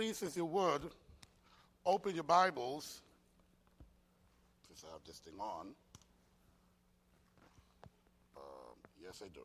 please, 0.00 0.22
if 0.22 0.34
you 0.34 0.46
would, 0.46 0.80
open 1.84 2.14
your 2.14 2.24
Bibles. 2.24 3.02
Since 4.66 4.82
I 4.88 4.92
have 4.94 5.04
this 5.06 5.18
thing 5.18 5.34
on. 5.38 5.66
Um, 8.34 8.76
yes, 9.04 9.22
I 9.22 9.28
do. 9.28 9.42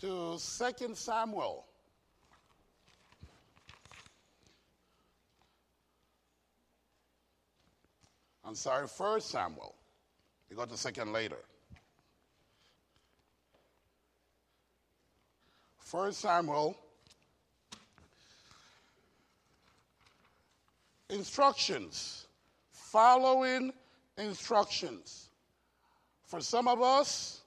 To 0.00 0.36
Second 0.40 0.96
Samuel. 0.96 1.64
I'm 8.44 8.56
sorry, 8.56 8.88
First 8.88 9.30
Samuel. 9.30 9.76
We 10.50 10.56
got 10.56 10.70
the 10.70 10.76
second 10.76 11.12
later. 11.12 11.38
First 15.78 16.18
Samuel 16.18 16.76
instructions, 21.10 22.26
following 22.70 23.72
instructions. 24.18 25.30
For 26.24 26.40
some 26.40 26.66
of 26.68 26.82
us, 26.82 27.42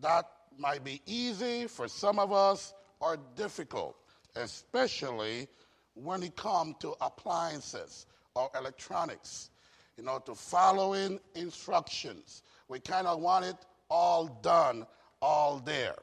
that 0.00 0.28
might 0.58 0.84
be 0.84 1.00
easy, 1.06 1.66
for 1.66 1.88
some 1.88 2.18
of 2.18 2.32
us, 2.32 2.72
are 3.00 3.18
difficult, 3.36 3.96
especially 4.36 5.48
when 5.94 6.22
it 6.22 6.36
comes 6.36 6.76
to 6.80 6.94
appliances 7.00 8.06
or 8.34 8.50
electronics. 8.58 9.50
You 9.96 10.04
know, 10.04 10.20
to 10.20 10.34
following 10.34 11.20
instructions. 11.34 12.42
We 12.68 12.80
kind 12.80 13.06
of 13.06 13.20
want 13.20 13.44
it 13.44 13.56
all 13.90 14.26
done, 14.42 14.86
all 15.20 15.58
there. 15.58 15.94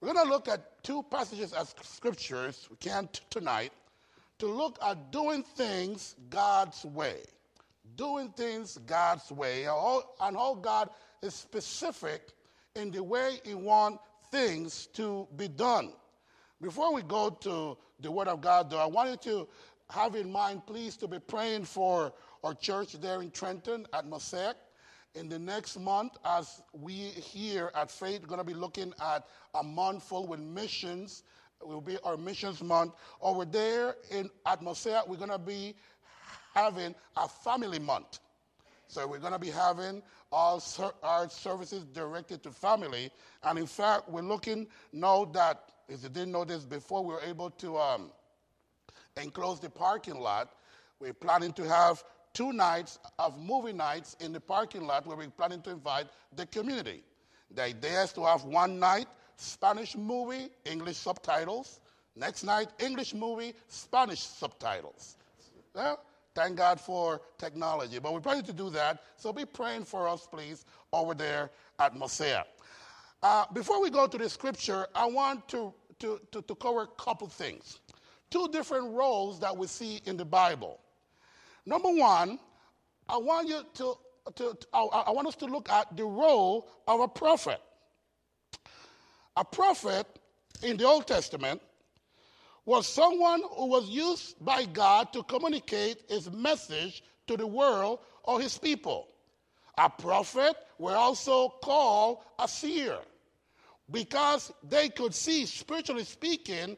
We're 0.00 0.12
going 0.12 0.26
to 0.26 0.30
look 0.30 0.48
at 0.48 0.82
two 0.82 1.02
passages 1.04 1.52
of 1.52 1.72
scriptures, 1.82 2.68
we 2.70 2.76
can't 2.76 3.12
tonight, 3.30 3.72
to 4.42 4.48
look 4.48 4.76
at 4.84 5.12
doing 5.12 5.44
things 5.44 6.16
God's 6.28 6.84
way. 6.84 7.20
Doing 7.94 8.30
things 8.30 8.76
God's 8.86 9.30
way, 9.30 9.66
and 9.66 10.36
how 10.36 10.58
God 10.60 10.90
is 11.22 11.32
specific 11.32 12.32
in 12.74 12.90
the 12.90 13.04
way 13.04 13.38
He 13.44 13.54
wants 13.54 14.00
things 14.32 14.88
to 14.94 15.28
be 15.36 15.46
done. 15.46 15.92
Before 16.60 16.92
we 16.92 17.02
go 17.02 17.30
to 17.30 17.78
the 18.00 18.10
Word 18.10 18.26
of 18.26 18.40
God, 18.40 18.68
though, 18.68 18.80
I 18.80 18.86
want 18.86 19.10
you 19.10 19.16
to 19.30 19.48
have 19.90 20.16
in 20.16 20.32
mind, 20.32 20.66
please, 20.66 20.96
to 20.96 21.06
be 21.06 21.20
praying 21.20 21.64
for 21.64 22.12
our 22.42 22.54
church 22.54 22.94
there 22.94 23.22
in 23.22 23.30
Trenton 23.30 23.86
at 23.92 24.08
Mosaic. 24.08 24.56
In 25.14 25.28
the 25.28 25.38
next 25.38 25.78
month, 25.78 26.16
as 26.24 26.62
we 26.72 26.94
here 26.94 27.70
at 27.76 27.92
Faith, 27.92 28.26
going 28.26 28.40
to 28.40 28.44
be 28.44 28.54
looking 28.54 28.92
at 29.00 29.24
a 29.54 29.62
month 29.62 30.02
full 30.02 30.26
with 30.26 30.40
missions 30.40 31.22
will 31.66 31.80
be 31.80 31.98
our 32.04 32.16
missions 32.16 32.62
month. 32.62 32.92
Over 33.20 33.44
there 33.44 33.96
in 34.10 34.30
at 34.46 34.62
Mosaic, 34.62 35.06
we're 35.08 35.16
going 35.16 35.30
to 35.30 35.38
be 35.38 35.74
having 36.54 36.94
a 37.16 37.28
family 37.28 37.78
month. 37.78 38.20
So 38.88 39.06
we're 39.06 39.18
going 39.18 39.32
to 39.32 39.38
be 39.38 39.50
having 39.50 40.02
all 40.30 40.60
ser- 40.60 40.92
our 41.02 41.28
services 41.28 41.84
directed 41.84 42.42
to 42.42 42.50
family. 42.50 43.10
And 43.42 43.58
in 43.58 43.66
fact, 43.66 44.08
we're 44.08 44.22
looking 44.22 44.66
now 44.92 45.24
that, 45.26 45.64
if 45.88 46.02
you 46.02 46.08
didn't 46.08 46.32
know 46.32 46.44
this 46.44 46.64
before, 46.64 47.02
we 47.04 47.14
were 47.14 47.22
able 47.22 47.50
to 47.50 47.78
um, 47.78 48.10
enclose 49.16 49.60
the 49.60 49.70
parking 49.70 50.20
lot. 50.20 50.50
We're 51.00 51.14
planning 51.14 51.52
to 51.54 51.68
have 51.68 52.04
two 52.34 52.52
nights 52.52 52.98
of 53.18 53.38
movie 53.38 53.72
nights 53.72 54.16
in 54.20 54.32
the 54.32 54.40
parking 54.40 54.86
lot 54.86 55.06
where 55.06 55.16
we're 55.16 55.28
planning 55.28 55.60
to 55.62 55.70
invite 55.70 56.06
the 56.36 56.46
community. 56.46 57.02
The 57.54 57.62
idea 57.62 58.02
is 58.02 58.12
to 58.14 58.24
have 58.24 58.44
one 58.44 58.78
night 58.78 59.06
Spanish 59.42 59.96
movie, 59.96 60.48
English 60.64 60.96
subtitles. 60.96 61.80
Next 62.14 62.44
night, 62.44 62.68
English 62.78 63.14
movie, 63.14 63.54
Spanish 63.68 64.20
subtitles. 64.20 65.16
Well, 65.74 66.00
thank 66.34 66.56
God 66.56 66.80
for 66.80 67.20
technology. 67.38 67.98
But 67.98 68.12
we're 68.12 68.20
planning 68.20 68.44
to 68.44 68.52
do 68.52 68.70
that, 68.70 69.02
so 69.16 69.32
be 69.32 69.44
praying 69.44 69.84
for 69.84 70.06
us, 70.06 70.28
please, 70.30 70.64
over 70.92 71.14
there 71.14 71.50
at 71.78 71.96
Mosaic. 71.96 72.46
Uh, 73.22 73.46
before 73.52 73.80
we 73.80 73.88
go 73.88 74.06
to 74.06 74.18
the 74.18 74.28
scripture, 74.28 74.86
I 74.94 75.06
want 75.06 75.48
to, 75.48 75.72
to, 76.00 76.20
to, 76.32 76.42
to 76.42 76.54
cover 76.56 76.82
a 76.82 76.86
couple 76.86 77.28
things. 77.28 77.80
Two 78.30 78.48
different 78.48 78.92
roles 78.92 79.40
that 79.40 79.56
we 79.56 79.66
see 79.66 80.00
in 80.06 80.16
the 80.16 80.24
Bible. 80.24 80.80
Number 81.64 81.90
one, 81.90 82.38
I 83.08 83.16
want 83.16 83.48
you 83.48 83.62
to, 83.74 83.94
to, 84.34 84.54
to 84.54 84.66
I, 84.72 84.82
I 85.06 85.10
want 85.10 85.28
us 85.28 85.36
to 85.36 85.46
look 85.46 85.70
at 85.70 85.96
the 85.96 86.04
role 86.04 86.68
of 86.86 87.00
a 87.00 87.08
prophet. 87.08 87.60
A 89.36 89.44
prophet 89.44 90.06
in 90.62 90.76
the 90.76 90.84
Old 90.84 91.06
Testament 91.06 91.60
was 92.64 92.86
someone 92.86 93.42
who 93.56 93.66
was 93.66 93.88
used 93.88 94.44
by 94.44 94.64
God 94.64 95.12
to 95.12 95.22
communicate 95.24 96.02
his 96.08 96.30
message 96.30 97.02
to 97.26 97.36
the 97.36 97.46
world 97.46 98.00
or 98.24 98.40
his 98.40 98.58
people. 98.58 99.08
A 99.78 99.88
prophet 99.88 100.54
were 100.78 100.94
also 100.94 101.48
called 101.62 102.18
a 102.38 102.46
seer 102.46 102.98
because 103.90 104.52
they 104.68 104.88
could 104.88 105.14
see, 105.14 105.46
spiritually 105.46 106.04
speaking, 106.04 106.76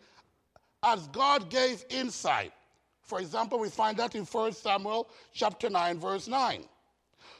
as 0.82 1.06
God 1.08 1.50
gave 1.50 1.84
insight. 1.90 2.52
For 3.02 3.20
example, 3.20 3.58
we 3.58 3.68
find 3.68 3.96
that 3.98 4.14
in 4.14 4.24
1 4.24 4.52
Samuel 4.52 5.08
chapter 5.32 5.68
9, 5.68 5.98
verse 5.98 6.28
9. 6.28 6.64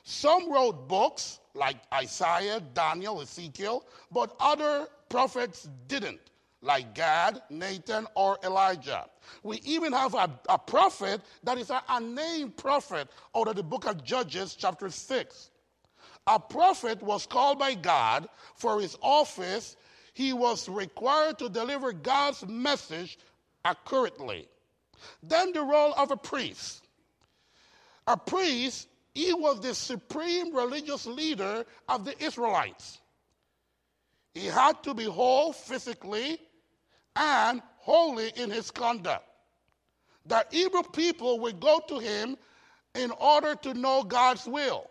Some 0.02 0.52
wrote 0.52 0.86
books 0.88 1.40
like 1.54 1.76
Isaiah, 1.92 2.60
Daniel, 2.74 3.22
Ezekiel, 3.22 3.84
but 4.10 4.34
other 4.38 4.86
prophets 5.14 5.68
didn't, 5.86 6.32
like 6.60 6.92
Gad, 6.92 7.40
Nathan, 7.48 8.08
or 8.16 8.36
Elijah. 8.42 9.06
We 9.44 9.60
even 9.64 9.92
have 9.92 10.14
a, 10.14 10.28
a 10.48 10.58
prophet 10.58 11.20
that 11.44 11.56
is 11.56 11.70
a, 11.70 11.80
a 11.88 12.00
named 12.00 12.56
prophet 12.56 13.06
out 13.36 13.46
of 13.46 13.54
the 13.54 13.62
book 13.62 13.86
of 13.86 14.02
Judges, 14.02 14.56
chapter 14.56 14.90
6. 14.90 15.50
A 16.26 16.40
prophet 16.40 17.00
was 17.00 17.26
called 17.26 17.60
by 17.60 17.74
God 17.74 18.28
for 18.56 18.80
his 18.80 18.98
office. 19.00 19.76
He 20.14 20.32
was 20.32 20.68
required 20.68 21.38
to 21.38 21.48
deliver 21.48 21.92
God's 21.92 22.44
message 22.48 23.16
accurately. 23.64 24.48
Then 25.22 25.52
the 25.52 25.62
role 25.62 25.94
of 25.96 26.10
a 26.10 26.16
priest. 26.16 26.88
A 28.08 28.16
priest, 28.16 28.88
he 29.14 29.32
was 29.32 29.60
the 29.60 29.76
supreme 29.76 30.52
religious 30.52 31.06
leader 31.06 31.64
of 31.88 32.04
the 32.04 32.20
Israelites. 32.20 32.98
He 34.34 34.46
had 34.46 34.82
to 34.82 34.94
be 34.94 35.04
whole 35.04 35.52
physically 35.52 36.38
and 37.14 37.62
holy 37.78 38.32
in 38.36 38.50
his 38.50 38.70
conduct. 38.70 39.24
The 40.26 40.44
Hebrew 40.50 40.82
people 40.82 41.38
would 41.40 41.60
go 41.60 41.80
to 41.88 41.98
him 41.98 42.36
in 42.94 43.12
order 43.12 43.54
to 43.56 43.74
know 43.74 44.02
God's 44.02 44.46
will. 44.46 44.90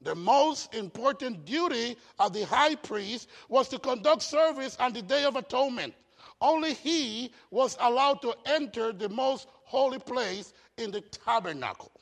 The 0.00 0.14
most 0.14 0.74
important 0.74 1.44
duty 1.44 1.96
of 2.18 2.32
the 2.32 2.44
high 2.44 2.74
priest 2.74 3.28
was 3.48 3.68
to 3.68 3.78
conduct 3.78 4.22
service 4.22 4.76
on 4.78 4.92
the 4.92 5.02
Day 5.02 5.24
of 5.24 5.36
Atonement. 5.36 5.94
Only 6.40 6.74
he 6.74 7.32
was 7.50 7.76
allowed 7.80 8.22
to 8.22 8.34
enter 8.46 8.92
the 8.92 9.08
most 9.08 9.48
holy 9.64 9.98
place 9.98 10.52
in 10.76 10.90
the 10.90 11.00
tabernacle. 11.00 11.92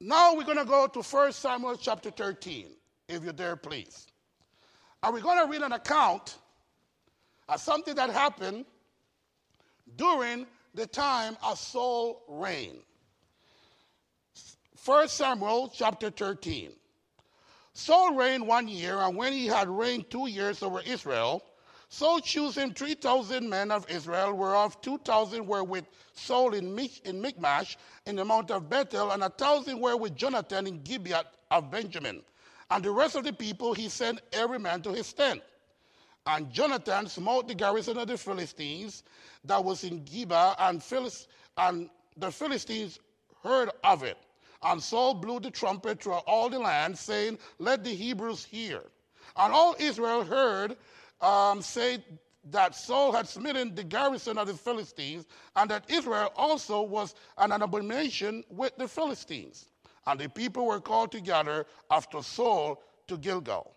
Now 0.00 0.34
we're 0.34 0.44
going 0.44 0.58
to 0.58 0.64
go 0.64 0.86
to 0.86 1.02
1 1.02 1.32
Samuel 1.32 1.76
chapter 1.76 2.10
13 2.10 2.77
if 3.08 3.24
you're 3.24 3.32
there, 3.32 3.56
please. 3.56 4.06
Are 5.02 5.12
we 5.12 5.20
going 5.20 5.38
to 5.44 5.50
read 5.50 5.62
an 5.62 5.72
account 5.72 6.36
of 7.48 7.60
something 7.60 7.94
that 7.94 8.10
happened 8.10 8.64
during 9.96 10.46
the 10.74 10.86
time 10.86 11.36
of 11.42 11.58
Saul 11.58 12.22
reign. 12.28 12.80
1 14.84 15.08
Samuel 15.08 15.72
chapter 15.74 16.10
13. 16.10 16.72
Saul 17.72 18.14
reigned 18.14 18.46
one 18.46 18.68
year, 18.68 18.98
and 18.98 19.16
when 19.16 19.32
he 19.32 19.46
had 19.46 19.68
reigned 19.68 20.10
two 20.10 20.26
years 20.28 20.62
over 20.62 20.80
Israel, 20.80 21.42
Saul 21.88 22.20
chose 22.20 22.56
him 22.56 22.74
3,000 22.74 23.48
men 23.48 23.70
of 23.70 23.88
Israel, 23.90 24.34
whereof 24.34 24.80
2,000 24.82 25.46
were 25.46 25.64
with 25.64 25.84
Saul 26.12 26.54
in, 26.54 26.74
Mich- 26.74 27.00
in 27.04 27.20
Michmash 27.20 27.78
in 28.06 28.16
the 28.16 28.24
mount 28.24 28.50
of 28.50 28.68
Bethel, 28.68 29.12
and 29.12 29.22
a 29.22 29.30
thousand 29.30 29.80
were 29.80 29.96
with 29.96 30.14
Jonathan 30.14 30.66
in 30.66 30.82
Gibeah 30.82 31.24
of 31.50 31.70
Benjamin. 31.70 32.22
And 32.70 32.84
the 32.84 32.90
rest 32.90 33.16
of 33.16 33.24
the 33.24 33.32
people 33.32 33.74
he 33.74 33.88
sent 33.88 34.20
every 34.32 34.58
man 34.58 34.82
to 34.82 34.92
his 34.92 35.12
tent. 35.12 35.42
And 36.26 36.52
Jonathan 36.52 37.06
smote 37.08 37.48
the 37.48 37.54
garrison 37.54 37.96
of 37.96 38.08
the 38.08 38.18
Philistines 38.18 39.02
that 39.44 39.64
was 39.64 39.84
in 39.84 40.04
Gibeah, 40.04 40.54
and, 40.58 40.82
Philist- 40.82 41.28
and 41.56 41.88
the 42.16 42.30
Philistines 42.30 42.98
heard 43.42 43.70
of 43.84 44.02
it. 44.02 44.18
And 44.62 44.82
Saul 44.82 45.14
blew 45.14 45.40
the 45.40 45.50
trumpet 45.50 46.02
throughout 46.02 46.24
all 46.26 46.50
the 46.50 46.58
land, 46.58 46.98
saying, 46.98 47.38
Let 47.58 47.84
the 47.84 47.94
Hebrews 47.94 48.44
hear. 48.44 48.82
And 49.36 49.52
all 49.52 49.74
Israel 49.78 50.24
heard 50.24 50.76
um, 51.20 51.62
say 51.62 52.04
that 52.50 52.74
Saul 52.74 53.12
had 53.12 53.28
smitten 53.28 53.74
the 53.74 53.84
garrison 53.84 54.36
of 54.36 54.48
the 54.48 54.54
Philistines, 54.54 55.26
and 55.56 55.70
that 55.70 55.88
Israel 55.88 56.32
also 56.36 56.82
was 56.82 57.14
an 57.38 57.52
abomination 57.52 58.44
with 58.50 58.76
the 58.76 58.88
Philistines. 58.88 59.66
And 60.08 60.18
the 60.18 60.28
people 60.30 60.64
were 60.64 60.80
called 60.80 61.12
together 61.12 61.66
after 61.90 62.22
Saul 62.22 62.82
to 63.08 63.18
Gilgal. 63.18 63.74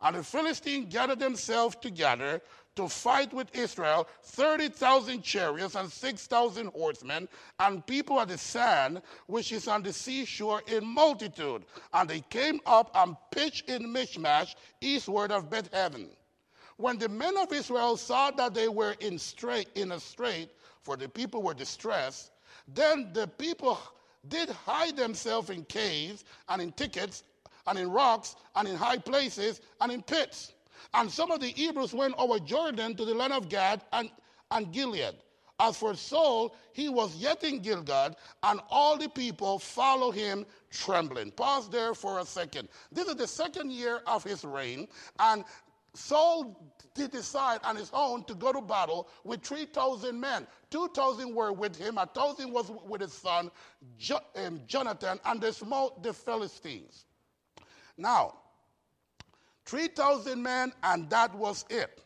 And 0.00 0.16
the 0.16 0.24
Philistines 0.24 0.86
gathered 0.90 1.18
themselves 1.18 1.76
together 1.76 2.40
to 2.76 2.88
fight 2.88 3.34
with 3.34 3.54
Israel 3.54 4.08
30,000 4.22 5.20
chariots 5.22 5.74
and 5.74 5.92
6,000 5.92 6.68
horsemen, 6.68 7.28
and 7.58 7.86
people 7.86 8.18
at 8.18 8.28
the 8.28 8.38
sand, 8.38 9.02
which 9.26 9.52
is 9.52 9.68
on 9.68 9.82
the 9.82 9.92
seashore, 9.92 10.62
in 10.66 10.86
multitude. 10.86 11.66
And 11.92 12.08
they 12.08 12.20
came 12.30 12.60
up 12.64 12.90
and 12.94 13.14
pitched 13.30 13.68
in 13.68 13.92
Michmash, 13.92 14.56
eastward 14.80 15.30
of 15.30 15.50
Bethaven. 15.50 16.08
When 16.78 16.96
the 16.96 17.10
men 17.10 17.36
of 17.36 17.52
Israel 17.52 17.98
saw 17.98 18.30
that 18.30 18.54
they 18.54 18.68
were 18.68 18.96
in, 19.00 19.18
strait, 19.18 19.68
in 19.74 19.92
a 19.92 20.00
strait, 20.00 20.48
for 20.80 20.96
the 20.96 21.10
people 21.10 21.42
were 21.42 21.52
distressed, 21.52 22.30
then 22.66 23.10
the 23.12 23.26
people 23.26 23.78
did 24.28 24.50
hide 24.50 24.96
themselves 24.96 25.50
in 25.50 25.64
caves 25.64 26.24
and 26.48 26.60
in 26.60 26.72
thickets 26.72 27.24
and 27.66 27.78
in 27.78 27.90
rocks 27.90 28.36
and 28.56 28.68
in 28.68 28.76
high 28.76 28.98
places 28.98 29.60
and 29.80 29.90
in 29.92 30.02
pits. 30.02 30.52
And 30.94 31.10
some 31.10 31.30
of 31.30 31.40
the 31.40 31.48
Hebrews 31.48 31.94
went 31.94 32.14
over 32.18 32.38
Jordan 32.38 32.94
to 32.96 33.04
the 33.04 33.14
land 33.14 33.32
of 33.32 33.48
Gad 33.48 33.82
and, 33.92 34.10
and 34.50 34.72
Gilead. 34.72 35.14
As 35.60 35.76
for 35.76 35.94
Saul, 35.94 36.56
he 36.72 36.88
was 36.88 37.14
yet 37.16 37.44
in 37.44 37.60
Gilgal, 37.60 38.16
and 38.42 38.60
all 38.70 38.96
the 38.96 39.10
people 39.10 39.58
followed 39.58 40.12
him 40.12 40.46
trembling. 40.70 41.30
Pause 41.32 41.68
there 41.68 41.94
for 41.94 42.20
a 42.20 42.24
second. 42.24 42.68
This 42.90 43.06
is 43.08 43.16
the 43.16 43.26
second 43.26 43.70
year 43.70 44.00
of 44.06 44.24
his 44.24 44.42
reign, 44.42 44.88
and 45.18 45.44
Saul 45.92 46.74
did 46.94 47.10
decide 47.10 47.60
on 47.64 47.76
his 47.76 47.90
own 47.92 48.24
to 48.24 48.34
go 48.34 48.52
to 48.52 48.60
battle 48.60 49.08
with 49.24 49.42
3,000 49.42 50.18
men. 50.18 50.46
2,000 50.70 51.34
were 51.34 51.52
with 51.52 51.76
him, 51.76 51.96
1,000 51.96 52.52
was 52.52 52.70
with 52.86 53.00
his 53.00 53.12
son 53.12 53.50
jo- 53.98 54.20
um, 54.36 54.60
Jonathan, 54.66 55.18
and 55.24 55.40
they 55.40 55.52
smote 55.52 56.02
the 56.02 56.12
Philistines. 56.12 57.04
Now, 57.96 58.34
3,000 59.66 60.42
men, 60.42 60.72
and 60.82 61.08
that 61.10 61.34
was 61.34 61.64
it. 61.70 62.02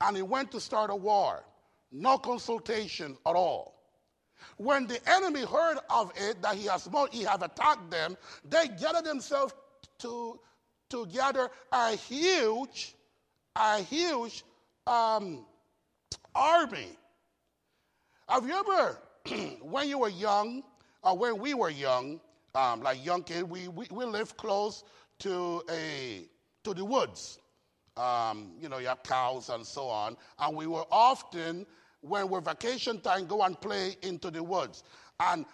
And 0.00 0.16
he 0.16 0.22
went 0.22 0.50
to 0.52 0.60
start 0.60 0.90
a 0.90 0.96
war. 0.96 1.44
No 1.92 2.18
consultation 2.18 3.16
at 3.26 3.36
all. 3.36 3.74
When 4.56 4.86
the 4.86 5.00
enemy 5.08 5.44
heard 5.44 5.78
of 5.90 6.12
it, 6.16 6.42
that 6.42 6.56
he 6.56 6.66
has 6.66 6.88
he 7.12 7.22
have 7.22 7.42
attacked 7.42 7.90
them, 7.90 8.16
they 8.44 8.68
gathered 8.68 9.04
themselves 9.04 9.54
to, 9.98 10.38
to 10.90 11.06
gather 11.06 11.50
a 11.72 11.96
huge, 11.96 12.93
a 13.56 13.82
huge 13.82 14.44
um, 14.86 15.46
army. 16.34 16.88
Have 18.28 18.46
you 18.46 18.54
ever, 18.54 18.98
when 19.62 19.88
you 19.88 19.98
were 19.98 20.08
young, 20.08 20.62
or 21.02 21.16
when 21.16 21.38
we 21.38 21.54
were 21.54 21.70
young, 21.70 22.20
um, 22.54 22.82
like 22.82 23.04
young 23.04 23.22
kids, 23.22 23.44
we, 23.44 23.68
we, 23.68 23.86
we 23.90 24.04
lived 24.04 24.36
close 24.36 24.84
to 25.20 25.62
a 25.70 26.24
to 26.64 26.74
the 26.74 26.84
woods. 26.84 27.38
Um, 27.96 28.52
you 28.60 28.68
know, 28.68 28.78
you 28.78 28.88
have 28.88 29.02
cows 29.02 29.50
and 29.50 29.64
so 29.64 29.86
on. 29.88 30.16
And 30.38 30.56
we 30.56 30.66
were 30.66 30.84
often, 30.90 31.66
when 32.00 32.28
we're 32.28 32.40
vacation 32.40 33.00
time, 33.00 33.26
go 33.26 33.42
and 33.42 33.60
play 33.60 33.96
into 34.02 34.30
the 34.30 34.42
woods. 34.42 34.82
And 35.20 35.44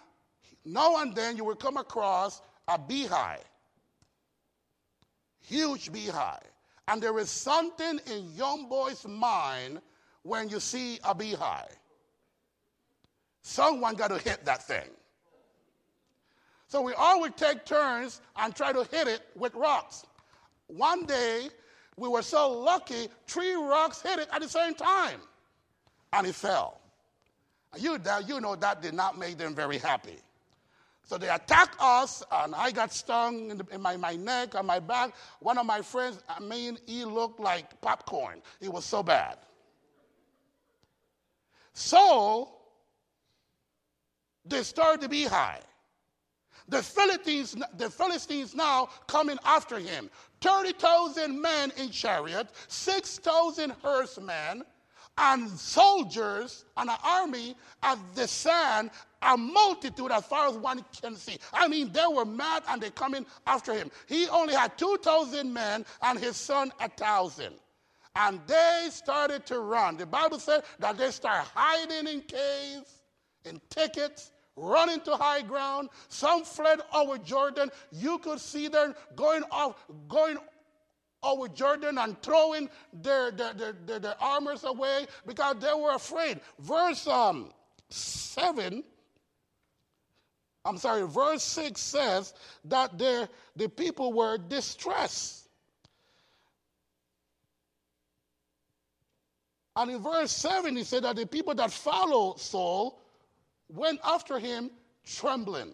now 0.65 1.01
and 1.01 1.13
then 1.13 1.37
you 1.37 1.43
will 1.43 1.55
come 1.55 1.77
across 1.77 2.41
a 2.67 2.79
beehive, 2.79 3.43
huge 5.41 5.91
beehive. 5.91 6.50
And 6.91 7.01
there 7.01 7.17
is 7.19 7.29
something 7.29 8.01
in 8.05 8.33
young 8.35 8.67
boy's 8.67 9.07
mind 9.07 9.79
when 10.23 10.49
you 10.49 10.59
see 10.59 10.99
a 11.05 11.15
beehive. 11.15 11.79
Someone 13.43 13.95
got 13.95 14.09
to 14.09 14.17
hit 14.17 14.43
that 14.43 14.67
thing. 14.67 14.89
So 16.67 16.81
we 16.81 16.93
always 16.93 17.31
take 17.37 17.63
turns 17.65 18.19
and 18.35 18.53
try 18.53 18.73
to 18.73 18.83
hit 18.91 19.07
it 19.07 19.21
with 19.37 19.55
rocks. 19.55 20.05
One 20.67 21.05
day, 21.05 21.47
we 21.95 22.09
were 22.09 22.21
so 22.21 22.51
lucky, 22.51 23.07
three 23.25 23.53
rocks 23.53 24.01
hit 24.01 24.19
it 24.19 24.27
at 24.33 24.41
the 24.41 24.49
same 24.49 24.73
time, 24.73 25.21
and 26.11 26.27
it 26.27 26.35
fell. 26.35 26.81
You, 27.77 27.99
you 28.27 28.41
know 28.41 28.57
that 28.57 28.81
did 28.81 28.95
not 28.95 29.17
make 29.17 29.37
them 29.37 29.55
very 29.55 29.77
happy. 29.77 30.17
So 31.03 31.17
they 31.17 31.29
attacked 31.29 31.75
us, 31.79 32.23
and 32.31 32.55
I 32.55 32.71
got 32.71 32.93
stung 32.93 33.51
in, 33.51 33.57
the, 33.57 33.65
in, 33.71 33.81
my, 33.81 33.97
my 33.97 34.15
neck 34.15 34.55
and 34.55 34.65
my 34.65 34.79
back. 34.79 35.13
One 35.39 35.57
of 35.57 35.65
my 35.65 35.81
friends, 35.81 36.23
I 36.29 36.39
mean, 36.39 36.77
he 36.85 37.03
looked 37.03 37.39
like 37.39 37.81
popcorn. 37.81 38.41
It 38.61 38.71
was 38.71 38.85
so 38.85 39.03
bad. 39.03 39.37
So 41.73 42.49
they 44.45 44.63
started 44.63 45.01
to 45.01 45.09
be 45.09 45.25
high. 45.25 45.59
The 46.67 46.81
Philistines, 46.81 47.55
the 47.77 47.89
Philistines 47.89 48.55
now 48.55 48.87
coming 49.07 49.37
after 49.43 49.79
him. 49.79 50.09
30,000 50.39 51.39
men 51.39 51.71
in 51.77 51.89
chariot, 51.89 52.47
6,000 52.67 53.71
horsemen, 53.81 54.63
and 55.17 55.49
soldiers 55.49 56.65
and 56.77 56.89
an 56.89 56.97
army 57.03 57.55
at 57.83 57.97
the 58.15 58.27
sand, 58.27 58.91
a 59.21 59.37
multitude 59.37 60.11
as 60.11 60.25
far 60.25 60.47
as 60.47 60.55
one 60.55 60.83
can 61.01 61.15
see. 61.15 61.37
I 61.53 61.67
mean, 61.67 61.91
they 61.91 62.05
were 62.11 62.25
mad 62.25 62.63
and 62.69 62.81
they're 62.81 62.89
coming 62.91 63.25
after 63.45 63.73
him. 63.73 63.91
He 64.07 64.27
only 64.29 64.53
had 64.53 64.77
2,000 64.77 65.51
men 65.51 65.85
and 66.01 66.19
his 66.19 66.37
son 66.37 66.71
a 66.79 66.89
thousand. 66.89 67.53
And 68.15 68.39
they 68.47 68.87
started 68.89 69.45
to 69.47 69.59
run. 69.59 69.97
The 69.97 70.05
Bible 70.05 70.39
said 70.39 70.63
that 70.79 70.97
they 70.97 71.11
started 71.11 71.47
hiding 71.53 72.07
in 72.13 72.21
caves, 72.21 73.01
in 73.45 73.61
thickets, 73.69 74.31
running 74.55 74.99
to 75.01 75.15
high 75.15 75.41
ground. 75.41 75.89
Some 76.09 76.43
fled 76.43 76.81
over 76.93 77.17
Jordan. 77.17 77.71
You 77.91 78.17
could 78.17 78.39
see 78.39 78.67
them 78.67 78.95
going 79.15 79.43
off, 79.51 79.75
going 80.09 80.37
over 81.23 81.47
Jordan 81.47 81.97
and 81.97 82.19
throwing 82.21 82.69
their, 82.93 83.31
their, 83.31 83.53
their, 83.53 83.73
their, 83.85 83.99
their 83.99 84.15
armors 84.21 84.63
away 84.63 85.05
because 85.25 85.57
they 85.59 85.73
were 85.73 85.93
afraid. 85.93 86.39
Verse 86.59 87.07
um, 87.07 87.51
7, 87.89 88.83
I'm 90.65 90.77
sorry, 90.77 91.07
verse 91.07 91.43
6 91.43 91.79
says 91.79 92.33
that 92.65 92.97
the 92.97 93.69
people 93.69 94.13
were 94.13 94.37
distressed. 94.37 95.41
And 99.75 99.91
in 99.91 100.01
verse 100.01 100.31
7, 100.31 100.75
he 100.75 100.83
said 100.83 101.03
that 101.03 101.15
the 101.15 101.25
people 101.25 101.55
that 101.55 101.71
followed 101.71 102.39
Saul 102.39 103.01
went 103.69 103.99
after 104.03 104.37
him 104.37 104.69
trembling. 105.05 105.71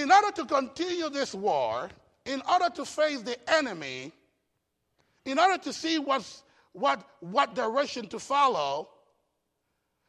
In 0.00 0.10
order 0.10 0.30
to 0.36 0.46
continue 0.46 1.10
this 1.10 1.34
war, 1.34 1.90
in 2.24 2.40
order 2.50 2.70
to 2.74 2.86
face 2.86 3.20
the 3.20 3.36
enemy, 3.52 4.12
in 5.26 5.38
order 5.38 5.58
to 5.58 5.74
see 5.74 5.98
what's, 5.98 6.42
what, 6.72 7.06
what 7.20 7.54
direction 7.54 8.08
to 8.08 8.18
follow, 8.18 8.88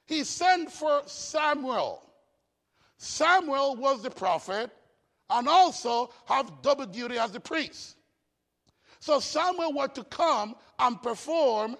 he 0.05 0.23
sent 0.23 0.71
for 0.71 1.01
Samuel. 1.07 2.01
Samuel 2.97 3.75
was 3.75 4.01
the 4.01 4.09
prophet 4.09 4.71
and 5.29 5.49
also 5.49 6.09
have 6.25 6.61
double 6.61 6.85
duty 6.85 7.17
as 7.17 7.33
the 7.33 7.41
priest. 7.41 7.97
So 9.01 9.19
Samuel 9.19 9.73
was 9.73 9.89
to 9.95 10.05
come 10.05 10.55
and 10.79 11.01
perform 11.01 11.75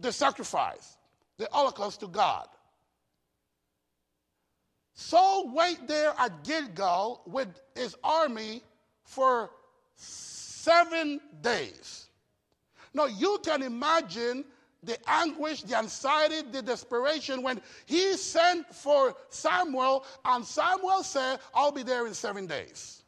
the 0.00 0.10
sacrifice, 0.10 0.96
the 1.38 1.48
holocaust 1.52 2.00
to 2.00 2.08
God. 2.08 2.48
Saul 4.94 5.52
wait 5.54 5.86
there 5.88 6.14
at 6.18 6.44
Gilgal 6.44 7.22
with 7.26 7.48
his 7.74 7.96
army 8.04 8.62
for 9.04 9.50
seven 9.96 11.20
days. 11.40 12.08
Now 12.92 13.06
you 13.06 13.38
can 13.42 13.62
imagine 13.62 14.44
the 14.82 14.98
anguish, 15.06 15.62
the 15.62 15.76
anxiety, 15.76 16.42
the 16.50 16.62
desperation 16.62 17.42
when 17.42 17.60
he 17.86 18.16
sent 18.16 18.74
for 18.74 19.14
Samuel, 19.28 20.04
and 20.24 20.44
Samuel 20.44 21.02
said, 21.02 21.38
I'll 21.54 21.72
be 21.72 21.82
there 21.82 22.06
in 22.06 22.14
seven 22.14 22.46
days. 22.46 23.02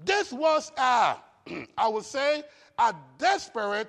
This 0.00 0.32
was, 0.32 0.72
a, 0.76 1.16
I 1.78 1.88
would 1.88 2.04
say, 2.04 2.42
a 2.78 2.94
desperate 3.18 3.88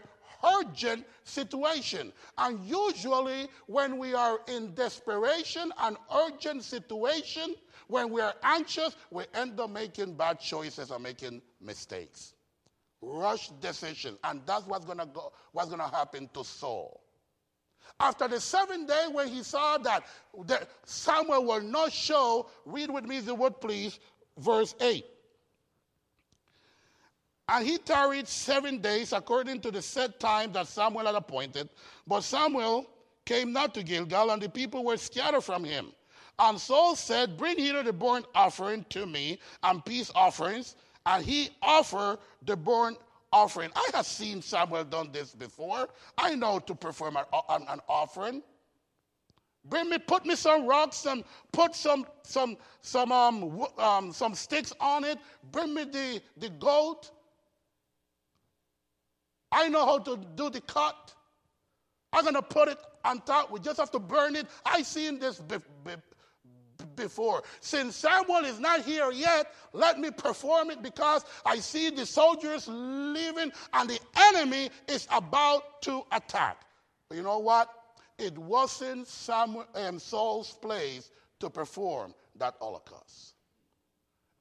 urgent 0.59 1.05
situation. 1.23 2.11
And 2.37 2.59
usually, 2.65 3.47
when 3.67 3.97
we 3.97 4.13
are 4.13 4.39
in 4.47 4.73
desperation 4.73 5.71
and 5.79 5.97
urgent 6.13 6.63
situation, 6.63 7.55
when 7.87 8.09
we 8.09 8.21
are 8.21 8.33
anxious, 8.43 8.95
we 9.11 9.23
end 9.33 9.59
up 9.59 9.69
making 9.69 10.15
bad 10.15 10.39
choices 10.39 10.91
or 10.91 10.99
making 10.99 11.41
mistakes. 11.61 12.33
Rush 13.01 13.49
decision. 13.61 14.17
And 14.23 14.41
that's 14.45 14.65
what's 14.65 14.85
gonna 14.85 15.05
go, 15.05 15.31
what's 15.51 15.69
gonna 15.69 15.89
happen 15.89 16.29
to 16.33 16.43
Saul. 16.43 17.01
After 17.99 18.27
the 18.27 18.39
seventh 18.39 18.87
day, 18.87 19.05
when 19.11 19.27
he 19.27 19.43
saw 19.43 19.77
that, 19.79 20.05
that 20.45 20.69
Samuel 20.85 21.45
will 21.45 21.61
not 21.61 21.91
show, 21.91 22.49
read 22.65 22.91
with 22.91 23.05
me 23.05 23.21
the 23.21 23.33
word, 23.33 23.59
please, 23.61 23.99
verse 24.37 24.75
8. 24.79 25.05
And 27.49 27.65
he 27.65 27.77
tarried 27.77 28.27
seven 28.27 28.79
days 28.79 29.13
according 29.13 29.61
to 29.61 29.71
the 29.71 29.81
set 29.81 30.19
time 30.19 30.51
that 30.51 30.67
Samuel 30.67 31.05
had 31.05 31.15
appointed. 31.15 31.69
But 32.05 32.21
Samuel 32.21 32.85
came 33.25 33.53
not 33.53 33.73
to 33.75 33.83
Gilgal, 33.83 34.31
and 34.31 34.41
the 34.41 34.49
people 34.49 34.83
were 34.83 34.97
scattered 34.97 35.41
from 35.41 35.63
him. 35.63 35.93
And 36.39 36.59
Saul 36.59 36.95
said, 36.95 37.37
Bring 37.37 37.57
hither 37.57 37.83
the 37.83 37.93
burnt 37.93 38.25
offering 38.35 38.85
to 38.89 39.05
me 39.05 39.39
and 39.63 39.83
peace 39.83 40.11
offerings. 40.13 40.75
And 41.05 41.25
he 41.25 41.49
offered 41.61 42.19
the 42.45 42.55
burnt 42.55 42.97
offering. 43.31 43.71
I 43.75 43.89
have 43.93 44.05
seen 44.05 44.41
Samuel 44.41 44.83
done 44.83 45.11
this 45.11 45.33
before. 45.33 45.87
I 46.17 46.35
know 46.35 46.59
to 46.59 46.75
perform 46.75 47.17
an, 47.17 47.23
an, 47.69 47.79
offering. 47.87 48.43
Bring 49.65 49.89
me, 49.89 49.97
put 49.97 50.25
me 50.25 50.35
some 50.35 50.65
rocks 50.65 51.05
and 51.05 51.23
put 51.51 51.75
some 51.75 52.05
some 52.23 52.57
some 52.81 53.11
um, 53.11 53.65
um, 53.77 54.13
some 54.13 54.33
sticks 54.33 54.73
on 54.79 55.03
it. 55.03 55.17
Bring 55.51 55.73
me 55.73 55.83
the, 55.85 56.21
the 56.37 56.49
goat. 56.49 57.11
I 59.51 59.69
know 59.69 59.85
how 59.85 59.99
to 59.99 60.17
do 60.35 60.49
the 60.49 60.61
cut. 60.61 61.13
I'm 62.13 62.25
gonna 62.25 62.41
put 62.41 62.69
it 62.69 62.77
on 63.03 63.21
top. 63.21 63.51
We 63.51 63.59
just 63.59 63.79
have 63.79 63.91
to 63.91 63.99
burn 63.99 64.35
it. 64.35 64.47
I 64.65 64.81
seen 64.81 65.19
this 65.19 65.39
be, 65.39 65.57
be, 65.85 65.93
before. 66.95 67.43
Since 67.59 67.95
Samuel 67.95 68.45
is 68.45 68.59
not 68.59 68.81
here 68.81 69.11
yet, 69.11 69.53
let 69.73 69.99
me 69.99 70.11
perform 70.11 70.71
it 70.71 70.81
because 70.81 71.25
I 71.45 71.57
see 71.59 71.89
the 71.89 72.05
soldiers 72.05 72.67
leaving 72.67 73.51
and 73.73 73.89
the 73.89 73.99
enemy 74.15 74.69
is 74.87 75.07
about 75.11 75.81
to 75.83 76.03
attack. 76.11 76.61
But 77.09 77.17
you 77.17 77.23
know 77.23 77.39
what? 77.39 77.69
It 78.17 78.37
wasn't 78.37 79.07
Samuel 79.07 79.67
and 79.75 79.87
um, 79.87 79.99
Saul's 79.99 80.53
place 80.53 81.11
to 81.39 81.49
perform 81.49 82.13
that 82.35 82.55
holocaust. 82.59 83.35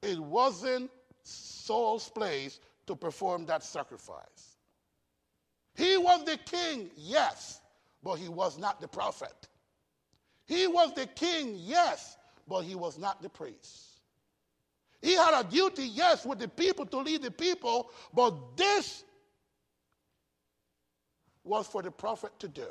It 0.01 0.19
wasn't 0.19 0.89
Saul's 1.23 2.09
place 2.09 2.59
to 2.87 2.95
perform 2.95 3.45
that 3.45 3.63
sacrifice. 3.63 4.46
He 5.77 5.95
was 5.95 6.25
the 6.25 6.37
king, 6.37 6.89
yes, 6.97 7.61
but 8.03 8.15
he 8.15 8.27
was 8.27 8.57
not 8.57 8.81
the 8.81 8.87
prophet. 8.87 9.47
He 10.47 10.65
was 10.65 10.93
the 10.95 11.05
king, 11.05 11.55
yes, 11.55 12.17
but 12.47 12.61
he 12.61 12.73
was 12.73 12.97
not 12.97 13.21
the 13.21 13.29
priest. 13.29 14.01
He 15.01 15.13
had 15.13 15.39
a 15.39 15.43
duty, 15.43 15.83
yes, 15.83 16.25
with 16.25 16.39
the 16.39 16.47
people 16.47 16.87
to 16.87 16.97
lead 16.97 17.21
the 17.21 17.29
people, 17.29 17.91
but 18.11 18.57
this 18.57 19.03
was 21.43 21.67
for 21.67 21.83
the 21.83 21.91
prophet 21.91 22.31
to 22.39 22.47
do. 22.47 22.67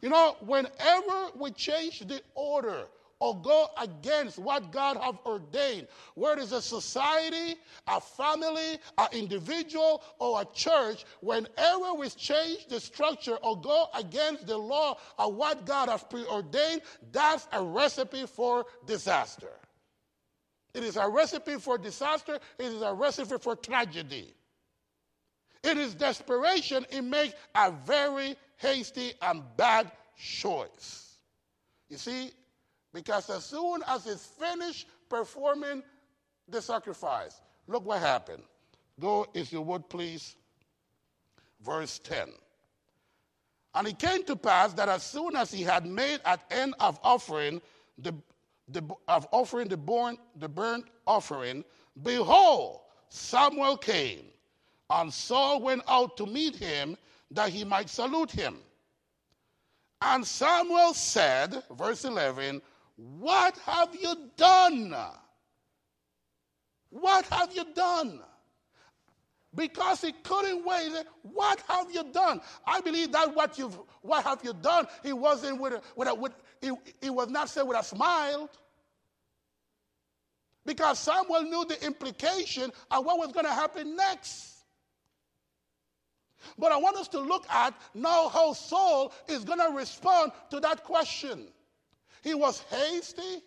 You 0.00 0.10
know, 0.10 0.36
whenever 0.40 1.30
we 1.34 1.50
change 1.50 2.00
the 2.00 2.22
order 2.36 2.84
or 3.20 3.40
go 3.40 3.66
against 3.80 4.38
what 4.38 4.70
God 4.70 4.96
have 4.98 5.18
ordained, 5.26 5.88
whether 6.14 6.40
it's 6.40 6.52
a 6.52 6.62
society, 6.62 7.56
a 7.86 8.00
family, 8.00 8.78
an 8.96 9.08
individual, 9.12 10.02
or 10.18 10.42
a 10.42 10.44
church, 10.54 11.04
whenever 11.20 11.94
we 11.94 12.08
change 12.10 12.66
the 12.68 12.78
structure 12.78 13.36
or 13.36 13.60
go 13.60 13.86
against 13.94 14.46
the 14.46 14.56
law 14.56 14.96
of 15.18 15.34
what 15.34 15.66
God 15.66 15.88
has 15.88 16.04
preordained, 16.04 16.82
that's 17.10 17.48
a 17.52 17.62
recipe 17.62 18.26
for 18.26 18.66
disaster. 18.86 19.50
It 20.74 20.84
is 20.84 20.96
a 20.96 21.08
recipe 21.08 21.56
for 21.56 21.76
disaster. 21.76 22.38
It 22.58 22.66
is 22.66 22.82
a 22.82 22.94
recipe 22.94 23.38
for 23.38 23.56
tragedy. 23.56 24.34
It 25.64 25.76
is 25.76 25.94
desperation. 25.94 26.86
It 26.90 27.02
makes 27.02 27.34
a 27.54 27.72
very 27.72 28.36
hasty 28.58 29.14
and 29.22 29.42
bad 29.56 29.90
choice. 30.16 31.16
You 31.88 31.96
see, 31.96 32.30
because 32.98 33.30
as 33.30 33.44
soon 33.44 33.80
as 33.86 34.06
he's 34.06 34.26
finished 34.26 34.88
performing 35.08 35.84
the 36.48 36.60
sacrifice, 36.60 37.40
look 37.68 37.86
what 37.86 38.00
happened. 38.00 38.42
Go, 38.98 39.24
if 39.34 39.52
you 39.52 39.62
would 39.62 39.88
please, 39.88 40.34
verse 41.64 42.00
10. 42.00 42.30
And 43.76 43.86
it 43.86 44.00
came 44.00 44.24
to 44.24 44.34
pass 44.34 44.72
that 44.72 44.88
as 44.88 45.04
soon 45.04 45.36
as 45.36 45.52
he 45.52 45.62
had 45.62 45.86
made 45.86 46.18
an 46.24 46.38
end 46.50 46.74
of 46.80 46.98
offering 47.04 47.62
the, 47.98 48.12
the 48.66 48.82
of 49.06 49.28
offering 49.30 49.68
the 49.68 49.76
burnt, 49.76 50.18
the 50.34 50.48
burnt 50.48 50.86
offering, 51.06 51.62
behold, 52.02 52.80
Samuel 53.10 53.76
came, 53.76 54.24
and 54.90 55.14
Saul 55.14 55.62
went 55.62 55.82
out 55.86 56.16
to 56.16 56.26
meet 56.26 56.56
him 56.56 56.96
that 57.30 57.50
he 57.50 57.62
might 57.62 57.90
salute 57.90 58.32
him. 58.32 58.56
And 60.02 60.26
Samuel 60.26 60.94
said, 60.94 61.62
verse 61.70 62.04
11, 62.04 62.60
What 62.98 63.56
have 63.58 63.94
you 63.94 64.12
done? 64.36 64.92
What 66.90 67.26
have 67.26 67.54
you 67.54 67.64
done? 67.72 68.20
Because 69.54 70.00
he 70.00 70.12
couldn't 70.24 70.64
wait. 70.66 70.92
What 71.22 71.60
have 71.68 71.92
you 71.92 72.02
done? 72.12 72.40
I 72.66 72.80
believe 72.80 73.12
that 73.12 73.34
what 73.36 73.56
you've 73.56 73.78
what 74.02 74.24
have 74.24 74.40
you 74.42 74.52
done? 74.52 74.86
He 75.04 75.12
wasn't 75.12 75.60
with 75.60 75.74
a, 75.74 75.82
with 75.94 76.08
a, 76.08 76.14
with 76.14 76.32
he, 76.60 76.72
he 77.00 77.08
was 77.08 77.28
not 77.28 77.48
said 77.48 77.62
with 77.62 77.78
a 77.78 77.84
smile. 77.84 78.50
Because 80.66 80.98
Samuel 80.98 81.44
knew 81.44 81.64
the 81.66 81.82
implication 81.86 82.72
of 82.90 83.04
what 83.04 83.18
was 83.18 83.30
going 83.32 83.46
to 83.46 83.52
happen 83.52 83.94
next. 83.94 84.64
But 86.58 86.72
I 86.72 86.78
want 86.78 86.96
us 86.96 87.08
to 87.08 87.20
look 87.20 87.48
at 87.48 87.74
now 87.94 88.28
how 88.28 88.54
Saul 88.54 89.12
is 89.28 89.44
going 89.44 89.60
to 89.60 89.70
respond 89.74 90.32
to 90.50 90.58
that 90.60 90.82
question. 90.82 91.48
He 92.22 92.34
was 92.34 92.60
hasty. 92.70 93.42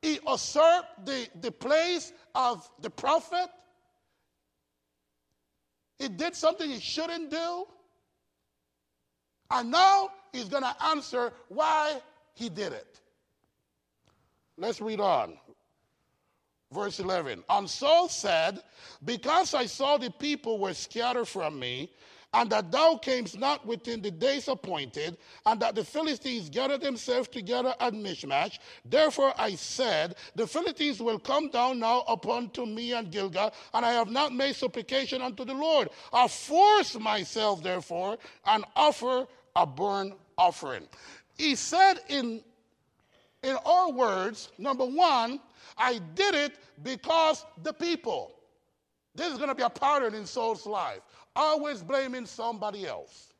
He 0.00 0.18
usurped 0.26 1.06
the, 1.06 1.28
the 1.40 1.52
place 1.52 2.12
of 2.34 2.68
the 2.80 2.90
prophet. 2.90 3.48
He 5.98 6.08
did 6.08 6.34
something 6.34 6.68
he 6.68 6.80
shouldn't 6.80 7.30
do. 7.30 7.66
And 9.50 9.70
now 9.70 10.10
he's 10.32 10.48
going 10.48 10.64
to 10.64 10.84
answer 10.86 11.32
why 11.48 12.00
he 12.34 12.48
did 12.48 12.72
it. 12.72 13.00
Let's 14.56 14.80
read 14.80 15.00
on. 15.00 15.38
Verse 16.72 17.00
11. 17.00 17.44
And 17.48 17.68
Saul 17.68 18.08
said, 18.08 18.62
Because 19.04 19.54
I 19.54 19.66
saw 19.66 19.98
the 19.98 20.10
people 20.10 20.58
were 20.58 20.74
scattered 20.74 21.28
from 21.28 21.58
me, 21.58 21.92
and 22.34 22.50
that 22.50 22.70
thou 22.72 22.96
camest 22.96 23.38
not 23.38 23.66
within 23.66 24.00
the 24.00 24.10
days 24.10 24.48
appointed, 24.48 25.18
and 25.46 25.60
that 25.60 25.74
the 25.74 25.84
Philistines 25.84 26.48
gathered 26.48 26.80
themselves 26.80 27.28
together 27.28 27.74
at 27.78 27.94
Michmash. 27.94 28.58
Therefore 28.84 29.34
I 29.38 29.54
said, 29.54 30.16
The 30.34 30.46
Philistines 30.46 31.02
will 31.02 31.18
come 31.18 31.50
down 31.50 31.78
now 31.78 32.04
upon 32.08 32.50
to 32.50 32.64
me 32.64 32.92
and 32.92 33.10
Gilgal, 33.10 33.52
and 33.74 33.84
I 33.84 33.92
have 33.92 34.10
not 34.10 34.32
made 34.32 34.56
supplication 34.56 35.20
unto 35.20 35.44
the 35.44 35.54
Lord. 35.54 35.90
I 36.12 36.28
force 36.28 36.98
myself, 36.98 37.62
therefore, 37.62 38.18
and 38.46 38.64
offer 38.76 39.26
a 39.54 39.66
burnt 39.66 40.14
offering. 40.38 40.88
He 41.36 41.54
said 41.54 42.00
in, 42.08 42.42
in 43.42 43.56
our 43.66 43.90
words, 43.90 44.50
number 44.58 44.86
one, 44.86 45.40
I 45.76 46.00
did 46.14 46.34
it 46.34 46.52
because 46.82 47.44
the 47.62 47.72
people. 47.72 48.34
This 49.14 49.30
is 49.30 49.36
going 49.36 49.50
to 49.50 49.54
be 49.54 49.62
a 49.62 49.70
pattern 49.70 50.14
in 50.14 50.24
Saul's 50.24 50.64
life. 50.66 51.00
Always 51.34 51.82
blaming 51.82 52.26
somebody 52.26 52.86
else. 52.86 53.32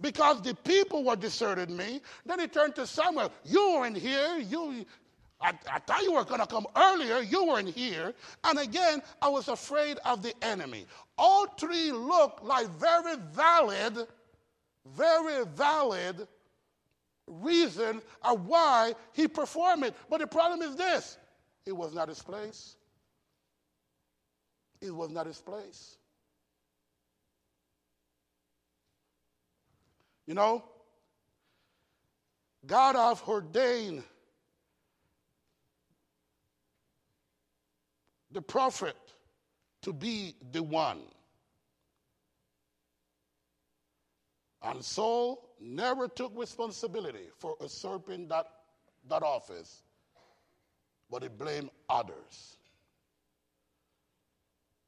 Because 0.00 0.42
the 0.42 0.54
people 0.54 1.04
were 1.04 1.16
deserted 1.16 1.70
me. 1.70 2.00
Then 2.24 2.40
he 2.40 2.48
turned 2.48 2.74
to 2.76 2.86
Samuel. 2.86 3.32
You 3.44 3.76
weren't 3.76 3.96
here. 3.96 4.38
You, 4.38 4.84
I, 5.40 5.52
I 5.70 5.78
thought 5.80 6.02
you 6.02 6.12
were 6.12 6.24
going 6.24 6.40
to 6.40 6.46
come 6.46 6.66
earlier. 6.76 7.20
You 7.20 7.46
weren't 7.46 7.74
here. 7.74 8.12
And 8.44 8.58
again, 8.58 9.02
I 9.22 9.28
was 9.28 9.48
afraid 9.48 9.98
of 10.04 10.22
the 10.22 10.34
enemy. 10.42 10.86
All 11.16 11.46
three 11.58 11.92
look 11.92 12.40
like 12.42 12.68
very 12.78 13.16
valid, 13.32 14.06
very 14.94 15.44
valid 15.46 16.28
reason 17.26 18.00
of 18.22 18.46
why 18.46 18.94
he 19.12 19.28
performed 19.28 19.84
it. 19.84 19.94
But 20.08 20.20
the 20.20 20.26
problem 20.26 20.62
is 20.62 20.76
this 20.76 21.18
it 21.64 21.72
was 21.72 21.94
not 21.94 22.08
his 22.08 22.22
place. 22.22 22.76
It 24.80 24.94
was 24.94 25.10
not 25.10 25.26
his 25.26 25.40
place. 25.40 25.96
You 30.26 30.34
know, 30.34 30.64
God 32.66 32.96
have 32.96 33.22
ordained 33.28 34.02
the 38.32 38.42
prophet 38.42 38.96
to 39.82 39.92
be 39.92 40.34
the 40.52 40.62
one. 40.62 41.02
And 44.62 44.84
Saul 44.84 45.48
never 45.60 46.08
took 46.08 46.32
responsibility 46.36 47.28
for 47.38 47.56
usurping 47.60 48.26
that, 48.28 48.46
that 49.08 49.22
office 49.22 49.82
but 51.10 51.22
he 51.22 51.28
blamed 51.28 51.70
others. 51.88 52.56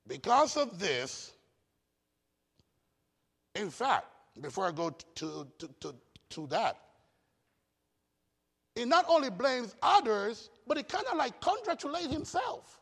Because 0.06 0.56
of 0.56 0.78
this, 0.78 1.32
in 3.54 3.70
fact, 3.70 4.06
before 4.40 4.66
I 4.66 4.72
go 4.72 4.90
to, 4.90 5.46
to, 5.58 5.68
to, 5.80 5.94
to 6.30 6.46
that, 6.48 6.78
he 8.74 8.84
not 8.84 9.06
only 9.08 9.30
blames 9.30 9.74
others, 9.82 10.50
but 10.66 10.76
he 10.76 10.82
kind 10.84 11.04
of 11.10 11.16
like 11.16 11.40
congratulates 11.40 12.12
himself. 12.12 12.78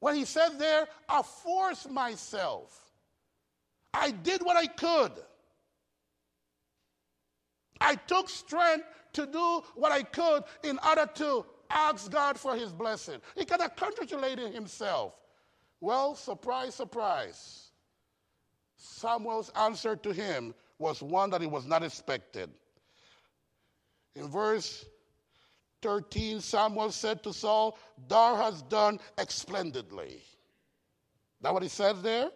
When 0.00 0.14
he 0.14 0.24
said 0.24 0.58
there, 0.58 0.86
I 1.08 1.22
forced 1.22 1.90
myself. 1.90 2.90
I 3.94 4.10
did 4.10 4.42
what 4.42 4.56
I 4.56 4.66
could. 4.66 5.12
I 7.80 7.94
took 7.94 8.28
strength 8.28 8.84
to 9.14 9.26
do 9.26 9.62
what 9.74 9.92
I 9.92 10.02
could 10.02 10.44
in 10.62 10.78
order 10.86 11.08
to 11.14 11.46
ask 11.70 12.10
God 12.10 12.38
for 12.38 12.54
his 12.54 12.72
blessing. 12.72 13.20
He 13.36 13.44
kind 13.44 13.62
of 13.62 13.74
congratulated 13.74 14.52
himself. 14.52 15.14
Well, 15.80 16.14
surprise, 16.14 16.74
surprise. 16.74 17.65
Samuel's 18.76 19.50
answer 19.50 19.96
to 19.96 20.12
him 20.12 20.54
was 20.78 21.02
one 21.02 21.30
that 21.30 21.40
he 21.40 21.46
was 21.46 21.66
not 21.66 21.82
expected. 21.82 22.50
In 24.14 24.28
verse 24.28 24.84
13, 25.82 26.40
Samuel 26.40 26.90
said 26.90 27.22
to 27.22 27.32
Saul, 27.32 27.78
Thou 28.08 28.36
hast 28.36 28.68
done 28.68 28.98
splendidly. 29.28 30.22
That 31.40 31.52
what 31.52 31.62
he 31.62 31.68
says 31.68 32.00
there? 32.02 32.30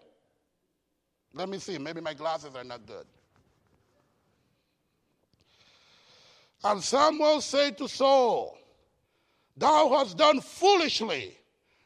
Let 1.33 1.49
me 1.49 1.59
see. 1.59 1.79
Maybe 1.79 2.01
my 2.01 2.15
glasses 2.15 2.55
are 2.55 2.65
not 2.65 2.87
good. 2.87 3.07
And 6.63 6.83
Samuel 6.83 7.41
said 7.41 7.79
to 7.79 7.89
Saul, 7.89 8.59
Thou 9.57 9.89
hast 9.97 10.17
done 10.17 10.41
foolishly. 10.41 11.40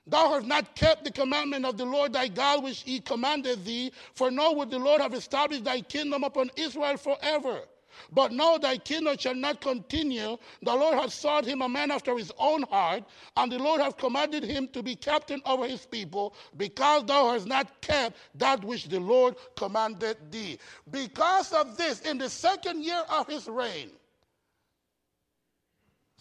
Thou 0.06 0.32
hast 0.32 0.46
not 0.46 0.74
kept 0.76 1.04
the 1.04 1.10
commandment 1.10 1.64
of 1.64 1.78
the 1.78 1.84
Lord 1.86 2.12
thy 2.12 2.28
God 2.28 2.62
which 2.62 2.82
he 2.82 3.00
commanded 3.00 3.64
thee, 3.64 3.90
for 4.14 4.30
now 4.30 4.52
would 4.52 4.70
the 4.70 4.78
Lord 4.78 5.00
have 5.00 5.14
established 5.14 5.64
thy 5.64 5.80
kingdom 5.80 6.24
upon 6.24 6.50
Israel 6.56 6.96
forever. 6.96 7.62
But 8.12 8.32
now 8.32 8.58
thy 8.58 8.76
kingdom 8.76 9.16
shall 9.16 9.34
not 9.34 9.60
continue. 9.60 10.36
The 10.62 10.74
Lord 10.74 10.98
hath 10.98 11.12
sought 11.12 11.44
him 11.44 11.62
a 11.62 11.68
man 11.68 11.90
after 11.90 12.16
his 12.18 12.32
own 12.38 12.62
heart, 12.64 13.04
and 13.36 13.50
the 13.50 13.58
Lord 13.58 13.80
hath 13.80 13.96
commanded 13.96 14.42
him 14.44 14.68
to 14.68 14.82
be 14.82 14.96
captain 14.96 15.40
over 15.46 15.66
his 15.66 15.86
people, 15.86 16.34
because 16.56 17.04
thou 17.04 17.32
hast 17.32 17.46
not 17.46 17.80
kept 17.80 18.16
that 18.34 18.62
which 18.64 18.86
the 18.88 19.00
Lord 19.00 19.36
commanded 19.56 20.16
thee. 20.30 20.58
Because 20.90 21.52
of 21.52 21.76
this, 21.76 22.00
in 22.00 22.18
the 22.18 22.28
second 22.28 22.82
year 22.84 23.02
of 23.08 23.26
his 23.28 23.48
reign, 23.48 23.90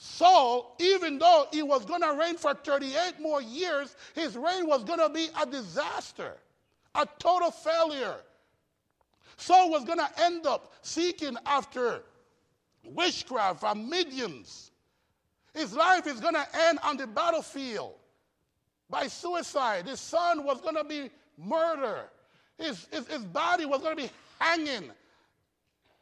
Saul, 0.05 0.75
even 0.81 1.17
though 1.17 1.47
he 1.53 1.63
was 1.63 1.85
going 1.85 2.01
to 2.01 2.11
reign 2.19 2.35
for 2.35 2.53
38 2.53 3.21
more 3.21 3.41
years, 3.41 3.95
his 4.13 4.35
reign 4.35 4.67
was 4.67 4.83
going 4.83 4.99
to 4.99 5.07
be 5.07 5.29
a 5.41 5.45
disaster, 5.45 6.33
a 6.93 7.07
total 7.19 7.51
failure. 7.51 8.17
Saul 9.37 9.71
was 9.71 9.85
going 9.85 9.99
to 9.99 10.09
end 10.21 10.45
up 10.45 10.73
seeking 10.81 11.37
after 11.45 12.03
witchcraft 12.83 13.63
and 13.63 13.89
mediums. 13.89 14.71
His 15.53 15.73
life 15.73 16.05
is 16.05 16.19
going 16.19 16.33
to 16.33 16.45
end 16.53 16.79
on 16.83 16.97
the 16.97 17.07
battlefield 17.07 17.93
by 18.89 19.07
suicide. 19.07 19.87
His 19.87 20.01
son 20.01 20.43
was 20.43 20.59
going 20.59 20.75
to 20.75 20.83
be 20.83 21.11
murdered. 21.37 22.09
His, 22.57 22.89
his, 22.91 23.07
his 23.07 23.23
body 23.23 23.65
was 23.65 23.79
going 23.79 23.95
to 23.95 24.03
be 24.03 24.11
hanging 24.37 24.91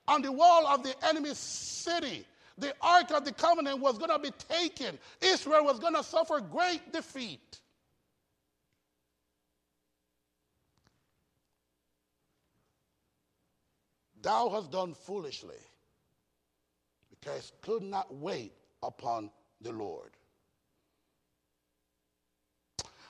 on 0.08 0.24
the 0.24 0.32
wall 0.32 0.66
of 0.66 0.82
the 0.82 0.96
enemy's 1.06 1.38
city. 1.38 2.26
The 2.62 2.76
Ark 2.80 3.10
of 3.10 3.26
the 3.26 3.32
Covenant 3.32 3.80
was 3.80 3.98
going 3.98 4.12
to 4.12 4.20
be 4.20 4.30
taken. 4.48 5.00
Israel 5.20 5.66
was 5.66 5.80
going 5.80 5.96
to 5.96 6.04
suffer 6.04 6.40
great 6.40 6.94
defeat. 6.94 7.60
Thou 14.22 14.50
hast 14.50 14.70
done 14.70 14.94
foolishly 14.94 15.56
because 17.10 17.52
could 17.64 17.82
not 17.82 18.14
wait 18.14 18.54
upon 18.84 19.32
the 19.62 19.72
Lord. 19.72 20.12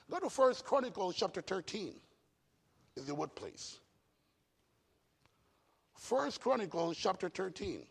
Go 0.10 0.20
to 0.20 0.30
First 0.30 0.64
Chronicles 0.64 1.16
chapter 1.18 1.42
13, 1.42 1.94
if 2.96 3.06
you 3.06 3.16
would 3.16 3.36
please. 3.36 3.82
First 5.98 6.40
Chronicles 6.40 6.96
chapter 6.96 7.28
13. 7.28 7.86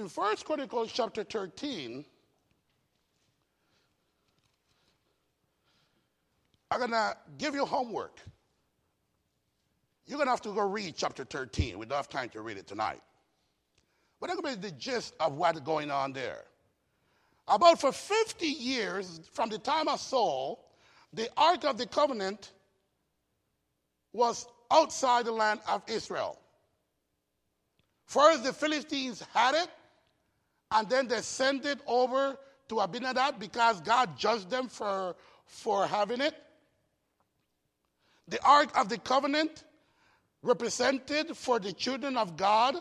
In 0.00 0.08
First 0.08 0.46
Chronicles 0.46 0.90
chapter 0.90 1.24
13, 1.24 2.06
I'm 6.70 6.78
going 6.78 6.90
to 6.90 7.14
give 7.36 7.54
you 7.54 7.66
homework. 7.66 8.18
You're 10.06 10.16
going 10.16 10.26
to 10.26 10.30
have 10.30 10.40
to 10.40 10.54
go 10.54 10.66
read 10.66 10.94
chapter 10.96 11.24
13. 11.24 11.78
We 11.78 11.84
don't 11.84 11.96
have 11.96 12.08
time 12.08 12.30
to 12.30 12.40
read 12.40 12.56
it 12.56 12.66
tonight. 12.66 13.02
But 14.18 14.28
that's 14.28 14.40
going 14.40 14.54
to 14.54 14.60
be 14.62 14.68
the 14.68 14.74
gist 14.76 15.12
of 15.20 15.34
what's 15.34 15.60
going 15.60 15.90
on 15.90 16.14
there. 16.14 16.44
About 17.46 17.78
for 17.78 17.92
50 17.92 18.46
years, 18.46 19.28
from 19.34 19.50
the 19.50 19.58
time 19.58 19.86
of 19.86 20.00
Saul, 20.00 20.64
the 21.12 21.28
Ark 21.36 21.64
of 21.64 21.76
the 21.76 21.84
Covenant 21.86 22.52
was 24.14 24.46
outside 24.70 25.26
the 25.26 25.32
land 25.32 25.60
of 25.68 25.82
Israel. 25.88 26.38
First, 28.06 28.44
the 28.44 28.54
Philistines 28.54 29.22
had 29.34 29.54
it, 29.56 29.68
and 30.72 30.88
then 30.88 31.08
they 31.08 31.20
send 31.20 31.66
it 31.66 31.80
over 31.86 32.36
to 32.68 32.80
Abinadab 32.80 33.38
because 33.38 33.80
God 33.80 34.16
judged 34.16 34.50
them 34.50 34.68
for, 34.68 35.16
for 35.46 35.86
having 35.86 36.20
it. 36.20 36.34
The 38.28 38.42
Ark 38.44 38.78
of 38.78 38.88
the 38.88 38.98
Covenant 38.98 39.64
represented 40.42 41.36
for 41.36 41.58
the 41.58 41.72
children 41.72 42.16
of 42.16 42.36
God 42.36 42.76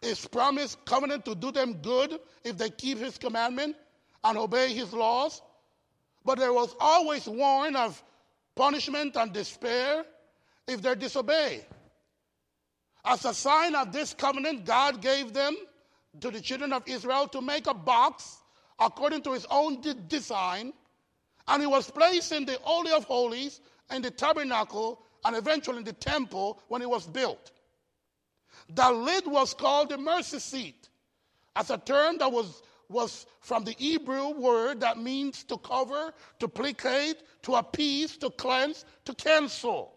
is 0.00 0.24
promised 0.26 0.84
covenant 0.84 1.24
to 1.24 1.34
do 1.34 1.50
them 1.50 1.74
good 1.74 2.18
if 2.44 2.56
they 2.56 2.70
keep 2.70 2.98
his 2.98 3.18
commandment 3.18 3.76
and 4.22 4.38
obey 4.38 4.72
his 4.72 4.92
laws. 4.92 5.42
But 6.24 6.38
there 6.38 6.52
was 6.52 6.74
always 6.78 7.26
warning 7.26 7.74
of 7.74 8.00
punishment 8.54 9.16
and 9.16 9.32
despair 9.32 10.04
if 10.68 10.82
they 10.82 10.94
disobey. 10.94 11.66
As 13.04 13.24
a 13.24 13.34
sign 13.34 13.74
of 13.74 13.92
this 13.92 14.14
covenant, 14.14 14.64
God 14.64 15.00
gave 15.00 15.32
them 15.32 15.56
to 16.20 16.30
the 16.30 16.40
children 16.40 16.72
of 16.72 16.86
Israel 16.86 17.28
to 17.28 17.40
make 17.40 17.66
a 17.66 17.74
box 17.74 18.38
according 18.78 19.22
to 19.22 19.32
his 19.32 19.46
own 19.50 19.80
de- 19.80 19.94
design, 19.94 20.72
and 21.46 21.62
it 21.62 21.66
was 21.66 21.90
placed 21.90 22.32
in 22.32 22.44
the 22.44 22.58
Holy 22.62 22.92
of 22.92 23.04
Holies 23.04 23.60
in 23.90 24.02
the 24.02 24.10
tabernacle 24.10 25.02
and 25.24 25.36
eventually 25.36 25.78
in 25.78 25.84
the 25.84 25.92
temple 25.92 26.60
when 26.68 26.82
it 26.82 26.88
was 26.88 27.06
built. 27.06 27.52
The 28.74 28.90
lid 28.90 29.26
was 29.26 29.54
called 29.54 29.88
the 29.88 29.98
mercy 29.98 30.38
seat, 30.38 30.88
as 31.56 31.70
a 31.70 31.78
term 31.78 32.18
that 32.18 32.30
was, 32.30 32.62
was 32.88 33.26
from 33.40 33.64
the 33.64 33.72
Hebrew 33.72 34.30
word 34.30 34.80
that 34.80 34.98
means 34.98 35.42
to 35.44 35.56
cover, 35.58 36.12
to 36.38 36.48
placate, 36.48 37.22
to 37.42 37.54
appease, 37.54 38.16
to 38.18 38.30
cleanse, 38.30 38.84
to 39.04 39.14
cancel. 39.14 39.94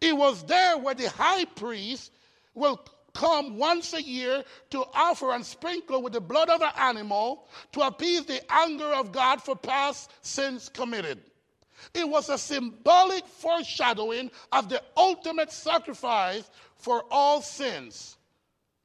It 0.00 0.16
was 0.16 0.44
there 0.44 0.76
where 0.78 0.94
the 0.94 1.08
high 1.08 1.44
priest 1.44 2.12
will 2.54 2.76
come 3.14 3.56
once 3.56 3.94
a 3.94 4.02
year 4.02 4.44
to 4.70 4.84
offer 4.92 5.32
and 5.32 5.44
sprinkle 5.44 6.02
with 6.02 6.12
the 6.12 6.20
blood 6.20 6.50
of 6.50 6.60
an 6.60 6.72
animal 6.76 7.46
to 7.72 7.80
appease 7.80 8.24
the 8.26 8.40
anger 8.52 8.92
of 8.92 9.12
God 9.12 9.40
for 9.40 9.56
past 9.56 10.12
sins 10.20 10.68
committed. 10.68 11.20
It 11.92 12.08
was 12.08 12.28
a 12.28 12.38
symbolic 12.38 13.26
foreshadowing 13.26 14.30
of 14.52 14.68
the 14.68 14.82
ultimate 14.96 15.52
sacrifice 15.52 16.48
for 16.76 17.04
all 17.10 17.40
sins 17.40 18.16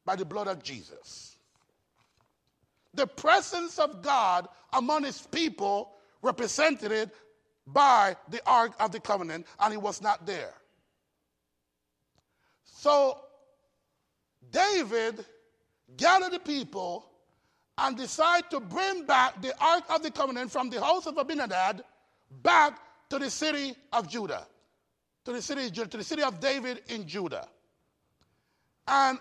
by 0.06 0.16
the 0.16 0.26
blood 0.26 0.48
of 0.48 0.64
Jesus. 0.64 1.38
The 2.94 3.08
presence 3.08 3.80
of 3.80 4.02
God 4.02 4.48
among 4.74 5.04
his 5.04 5.22
people 5.28 5.92
represented 6.22 7.12
by 7.68 8.16
the 8.30 8.42
Ark 8.48 8.74
of 8.80 8.92
the 8.92 9.00
Covenant, 9.00 9.46
and 9.60 9.72
he 9.72 9.78
was 9.78 10.02
not 10.02 10.26
there. 10.26 10.54
So 12.64 13.20
David 14.52 15.26
gathered 15.98 16.32
the 16.32 16.40
people 16.40 17.06
and 17.78 17.98
decided 17.98 18.50
to 18.52 18.60
bring 18.60 19.06
back 19.06 19.42
the 19.42 19.54
Ark 19.64 19.84
of 19.90 20.04
the 20.04 20.12
Covenant 20.12 20.52
from 20.52 20.70
the 20.70 20.82
house 20.84 21.06
of 21.06 21.18
Abinadab 21.18 21.82
back 22.44 22.80
to 23.10 23.20
the 23.20 23.30
city 23.30 23.76
of 23.94 24.08
Judah, 24.10 24.46
to 25.26 25.32
the 25.32 25.42
city, 25.42 25.70
to 25.72 25.86
the 25.86 26.04
city 26.04 26.22
of 26.24 26.40
David 26.40 26.82
in 26.88 27.08
Judah. 27.08 27.48
And 28.88 29.20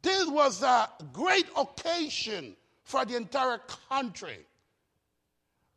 this 0.00 0.26
was 0.28 0.62
a 0.62 0.88
great 1.12 1.46
occasion 1.56 2.56
for 2.84 3.04
the 3.04 3.16
entire 3.16 3.60
country. 3.88 4.46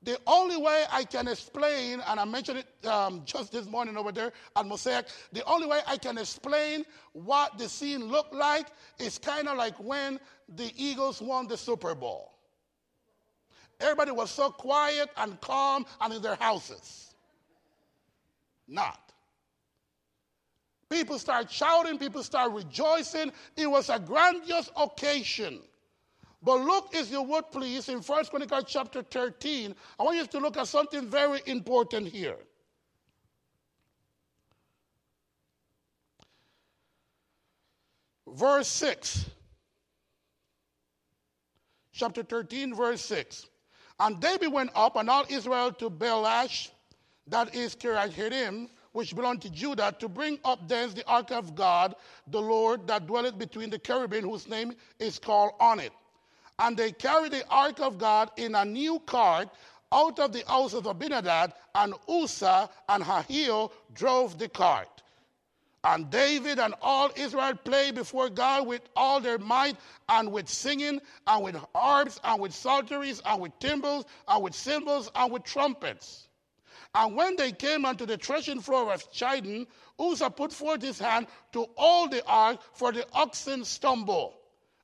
The 0.06 0.20
only 0.28 0.56
way 0.56 0.84
I 0.92 1.04
can 1.04 1.28
explain, 1.28 2.00
and 2.08 2.20
I 2.20 2.26
mentioned 2.26 2.60
it 2.60 2.88
um, 2.88 3.24
just 3.26 3.52
this 3.52 3.66
morning 3.66 3.98
over 3.98 4.12
there 4.12 4.32
at 4.56 4.66
Mosaic, 4.68 5.08
the 5.34 5.44
only 5.46 5.66
way 5.66 5.80
I 5.88 5.98
can 5.98 6.20
explain 6.20 6.86
what 7.14 7.58
the 7.58 7.68
scene 7.68 8.06
looked 8.06 8.34
like 8.34 8.68
is 9.00 9.18
kind 9.18 9.48
of 9.48 9.58
like 9.58 9.76
when 9.80 10.20
the 10.58 10.72
Eagles 10.78 11.24
won 11.24 11.48
the 11.48 11.58
Super 11.58 11.96
Bowl. 11.96 12.34
Everybody 13.80 14.12
was 14.12 14.30
so 14.30 14.52
quiet 14.52 15.10
and 15.18 15.42
calm 15.42 15.88
and 16.00 16.14
in 16.14 16.22
their 16.22 16.36
houses. 16.36 17.16
Not. 18.68 19.12
People 20.88 21.18
start 21.18 21.50
shouting, 21.50 21.98
people 21.98 22.22
start 22.22 22.52
rejoicing. 22.52 23.32
It 23.58 23.66
was 23.66 23.90
a 23.90 24.00
grandiose 24.00 24.70
occasion. 24.80 25.62
But 26.46 26.62
look, 26.62 26.90
if 26.94 27.10
you 27.12 27.24
would 27.24 27.50
please, 27.50 27.90
in 27.90 28.02
First 28.02 28.30
Chronicles 28.30 28.66
chapter 28.68 29.02
13, 29.02 29.74
I 30.00 30.04
want 30.04 30.18
you 30.18 30.28
to 30.28 30.38
look 30.38 30.58
at 30.58 30.68
something 30.68 31.10
very 31.10 31.42
important 31.48 32.08
here. 32.08 32.38
Verse 38.28 38.68
6. 38.68 39.26
Chapter 41.92 42.22
13, 42.22 42.76
verse 42.76 43.02
6. 43.02 43.48
And 44.00 44.20
David 44.20 44.54
went 44.54 44.70
up 44.76 44.98
and 44.98 45.10
all 45.10 45.26
Israel 45.28 45.72
to 45.72 45.90
Baalah, 45.90 46.70
that 47.26 47.56
is 47.56 47.76
Kiriath 47.76 48.70
which 48.92 49.16
belonged 49.16 49.42
to 49.42 49.50
Judah, 49.50 49.96
to 50.00 50.08
bring 50.08 50.38
up 50.46 50.68
thence 50.68 50.94
the 50.94 51.06
ark 51.08 51.32
of 51.32 51.56
God, 51.56 51.96
the 52.28 52.40
Lord 52.40 52.86
that 52.88 53.08
dwelleth 53.08 53.38
between 53.40 53.72
the 53.72 53.80
cherubim, 53.80 54.24
whose 54.30 54.48
name 54.48 54.74
is 55.00 55.18
called 55.18 55.54
on 55.60 55.80
it. 55.80 55.92
And 56.60 56.78
they 56.78 56.92
carried 56.92 57.34
the 57.34 57.46
ark 57.50 57.80
of 57.80 57.98
God 57.98 58.32
in 58.38 58.56
a 58.56 58.64
new 58.64 59.00
cart 59.00 59.50
out 59.92 60.20
of 60.20 60.32
the 60.32 60.44
house 60.48 60.74
of 60.74 60.86
Abinadab, 60.86 61.54
and 61.76 61.94
Uzzah 62.08 62.70
and 62.90 63.04
Ahio 63.04 63.72
drove 63.94 64.38
the 64.38 64.50
cart. 64.50 64.90
And 65.84 66.10
David 66.10 66.58
and 66.58 66.74
all 66.82 67.12
Israel 67.16 67.54
played 67.56 67.96
before 67.96 68.30
God 68.30 68.66
with 68.66 68.82
all 68.96 69.20
their 69.20 69.38
might, 69.38 69.78
and 70.10 70.32
with 70.32 70.50
singing, 70.50 71.00
and 71.28 71.44
with 71.44 71.56
harps, 71.76 72.20
and 72.24 72.42
with 72.42 72.54
psalteries, 72.54 73.22
and 73.26 73.42
with 73.42 73.58
timbrels, 73.60 74.06
and 74.28 74.44
with 74.44 74.56
cymbals, 74.56 75.12
and 75.14 75.32
with 75.32 75.44
trumpets. 75.44 76.28
And 76.96 77.16
when 77.16 77.36
they 77.36 77.52
came 77.52 77.86
unto 77.86 78.06
the 78.06 78.18
threshing 78.18 78.62
floor 78.62 78.92
of 78.94 79.12
Chidon, 79.12 79.68
Uzzah 80.00 80.32
put 80.32 80.52
forth 80.52 80.82
his 80.82 80.98
hand 80.98 81.28
to 81.52 81.68
hold 81.76 82.12
the 82.12 82.26
ark, 82.26 82.60
for 82.74 82.92
the 82.92 83.06
oxen 83.14 83.64
stumble. 83.64 84.34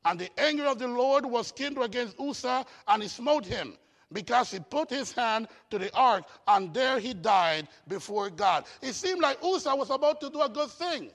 And 0.05 0.19
the 0.19 0.29
anger 0.39 0.65
of 0.65 0.79
the 0.79 0.87
Lord 0.87 1.25
was 1.25 1.51
kindled 1.51 1.85
against 1.85 2.19
Uzzah, 2.19 2.65
and 2.87 3.03
he 3.03 3.09
smote 3.09 3.45
him 3.45 3.77
because 4.11 4.51
he 4.51 4.59
put 4.59 4.89
his 4.89 5.11
hand 5.11 5.47
to 5.69 5.77
the 5.79 5.93
ark, 5.95 6.25
and 6.47 6.73
there 6.73 6.99
he 6.99 7.13
died 7.13 7.67
before 7.87 8.29
God. 8.29 8.65
It 8.81 8.93
seemed 8.93 9.21
like 9.21 9.37
Uzzah 9.43 9.75
was 9.75 9.89
about 9.89 10.19
to 10.21 10.29
do 10.29 10.41
a 10.41 10.49
good 10.49 10.69
thing. 10.69 11.11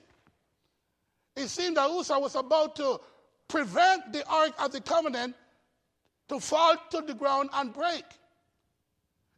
It 1.34 1.48
seemed 1.48 1.76
that 1.76 1.90
Uzzah 1.90 2.18
was 2.18 2.34
about 2.34 2.76
to 2.76 3.00
prevent 3.48 4.12
the 4.12 4.26
ark 4.28 4.52
of 4.58 4.72
the 4.72 4.80
covenant 4.80 5.34
to 6.28 6.40
fall 6.40 6.76
to 6.90 7.02
the 7.02 7.14
ground 7.14 7.50
and 7.52 7.72
break. 7.72 8.04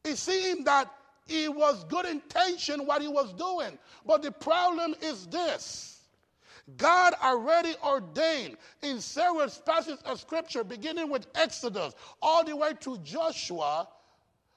It 0.05 0.17
seemed 0.17 0.67
that 0.67 0.91
it 1.27 1.55
was 1.55 1.85
good 1.85 2.07
intention 2.07 2.87
what 2.87 3.03
he 3.03 3.09
was 3.09 3.33
doing. 3.35 3.79
But 4.07 4.23
the 4.23 4.33
problem 4.33 4.95
is 5.03 5.27
this 5.27 5.98
God 6.77 7.15
already 7.23 7.75
ordained 7.85 8.57
in 8.83 9.01
several 9.01 9.49
passages 9.65 10.01
of 10.05 10.21
scripture, 10.21 10.63
beginning 10.63 11.11
with 11.11 11.27
Exodus 11.35 11.95
all 12.21 12.45
the 12.45 12.55
way 12.55 12.73
to 12.81 12.99
Joshua, 12.99 13.89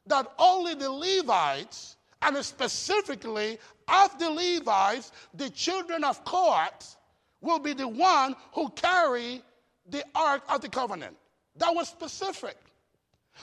that 0.07 0.27
only 0.37 0.75
the 0.75 0.91
Levites, 0.91 1.95
and 2.21 2.37
specifically 2.43 3.57
of 3.87 4.19
the 4.19 4.29
Levites, 4.29 5.11
the 5.33 5.49
children 5.49 6.03
of 6.03 6.23
Kohath, 6.25 6.97
will 7.39 7.59
be 7.59 7.73
the 7.73 7.87
one 7.87 8.35
who 8.53 8.69
carry 8.69 9.41
the 9.89 10.03
Ark 10.13 10.43
of 10.49 10.61
the 10.61 10.69
Covenant. 10.69 11.15
That 11.55 11.73
was 11.73 11.87
specific. 11.87 12.57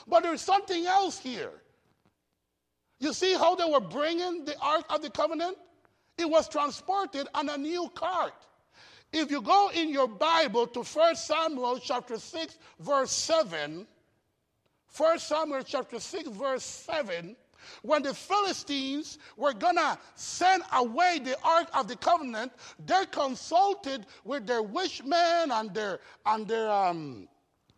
But 0.07 0.23
there's 0.23 0.43
something 0.43 0.87
else 0.87 1.19
here. 1.19 1.53
You 3.01 3.13
see 3.13 3.35
how 3.35 3.55
they 3.55 3.65
were 3.65 3.81
bringing 3.81 4.45
the 4.45 4.59
Ark 4.61 4.85
of 4.91 5.03
the 5.03 5.11
Covenant? 5.11 5.57
It 6.17 6.29
was 6.29 6.49
transported 6.49 7.29
on 7.35 7.49
a 7.49 7.57
new 7.57 7.91
cart. 7.95 8.35
If 9.13 9.31
you 9.31 9.41
go 9.41 9.71
in 9.75 9.91
your 9.91 10.09
Bible 10.09 10.67
to 10.69 10.83
1 10.83 11.17
Samuel 11.17 11.79
chapter 11.79 12.19
6, 12.19 12.59
verse 12.81 13.11
7, 13.11 13.87
1 14.97 15.19
Samuel 15.19 15.63
chapter 15.63 15.99
6, 15.99 16.29
verse 16.29 16.65
7, 16.65 17.35
when 17.83 18.03
the 18.03 18.15
Philistines 18.15 19.19
were 19.37 19.53
gonna 19.53 19.99
send 20.15 20.63
away 20.75 21.21
the 21.23 21.37
Ark 21.43 21.69
of 21.75 21.89
the 21.89 21.97
Covenant, 21.97 22.53
they 22.85 23.05
consulted 23.11 24.07
with 24.25 24.47
their 24.47 24.63
wishmen 24.63 25.51
and 25.51 25.75
their 25.75 26.01
and 26.27 26.47
their 26.47 26.71
um, 26.71 27.29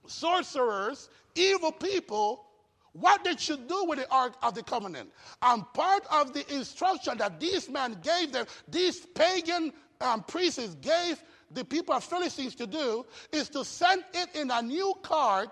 sorcerers, 0.06 1.08
evil 1.34 1.72
people, 1.72 2.44
what 2.92 3.22
they 3.24 3.36
should 3.36 3.68
do 3.68 3.84
with 3.84 3.98
the 4.00 4.10
Ark 4.10 4.34
of 4.42 4.54
the 4.54 4.62
Covenant. 4.62 5.10
And 5.42 5.64
part 5.72 6.04
of 6.10 6.32
the 6.32 6.44
instruction 6.54 7.18
that 7.18 7.40
these 7.40 7.68
men 7.68 7.96
gave 8.02 8.32
them, 8.32 8.46
these 8.68 9.06
pagan 9.06 9.72
um, 10.00 10.22
priests 10.22 10.74
gave 10.76 11.22
the 11.50 11.64
people 11.64 11.94
of 11.94 12.04
Philistines 12.04 12.54
to 12.56 12.66
do 12.66 13.04
is 13.32 13.48
to 13.50 13.64
send 13.64 14.04
it 14.14 14.34
in 14.34 14.50
a 14.50 14.62
new 14.62 14.94
cart 15.02 15.50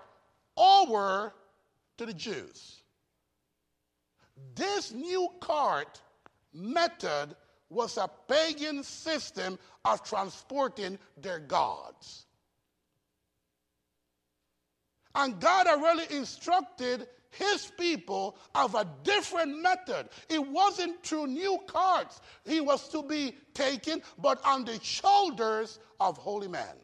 over 0.55 1.33
to 1.97 2.05
the 2.05 2.13
Jews. 2.13 2.83
This 4.55 4.93
new 4.93 5.29
cart 5.41 6.01
method 6.53 7.35
was 7.69 7.97
a 7.97 8.09
pagan 8.27 8.83
system 8.83 9.59
of 9.85 10.03
transporting 10.03 10.97
their 11.17 11.39
gods. 11.39 12.25
And 15.15 15.39
God 15.39 15.67
had 15.67 15.81
really 15.81 16.05
instructed 16.15 17.07
his 17.31 17.71
people 17.77 18.37
of 18.55 18.75
a 18.75 18.87
different 19.03 19.61
method. 19.61 20.09
It 20.29 20.45
wasn't 20.45 21.03
through 21.03 21.27
new 21.27 21.59
carts 21.67 22.21
he 22.45 22.59
was 22.61 22.87
to 22.89 23.03
be 23.03 23.35
taken, 23.53 24.01
but 24.17 24.43
on 24.45 24.65
the 24.65 24.79
shoulders 24.81 25.79
of 25.99 26.17
holy 26.17 26.47
men. 26.47 26.75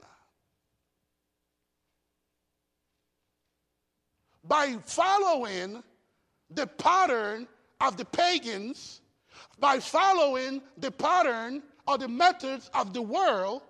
By 4.44 4.78
following 4.84 5.84
the 6.52 6.68
pattern 6.68 7.48
of 7.82 7.98
the 7.98 8.06
pagans, 8.06 9.02
by 9.60 9.80
following 9.80 10.62
the 10.78 10.92
pattern 10.92 11.64
or 11.88 11.98
the 11.98 12.08
methods 12.08 12.70
of 12.74 12.94
the 12.94 13.02
world, 13.02 13.64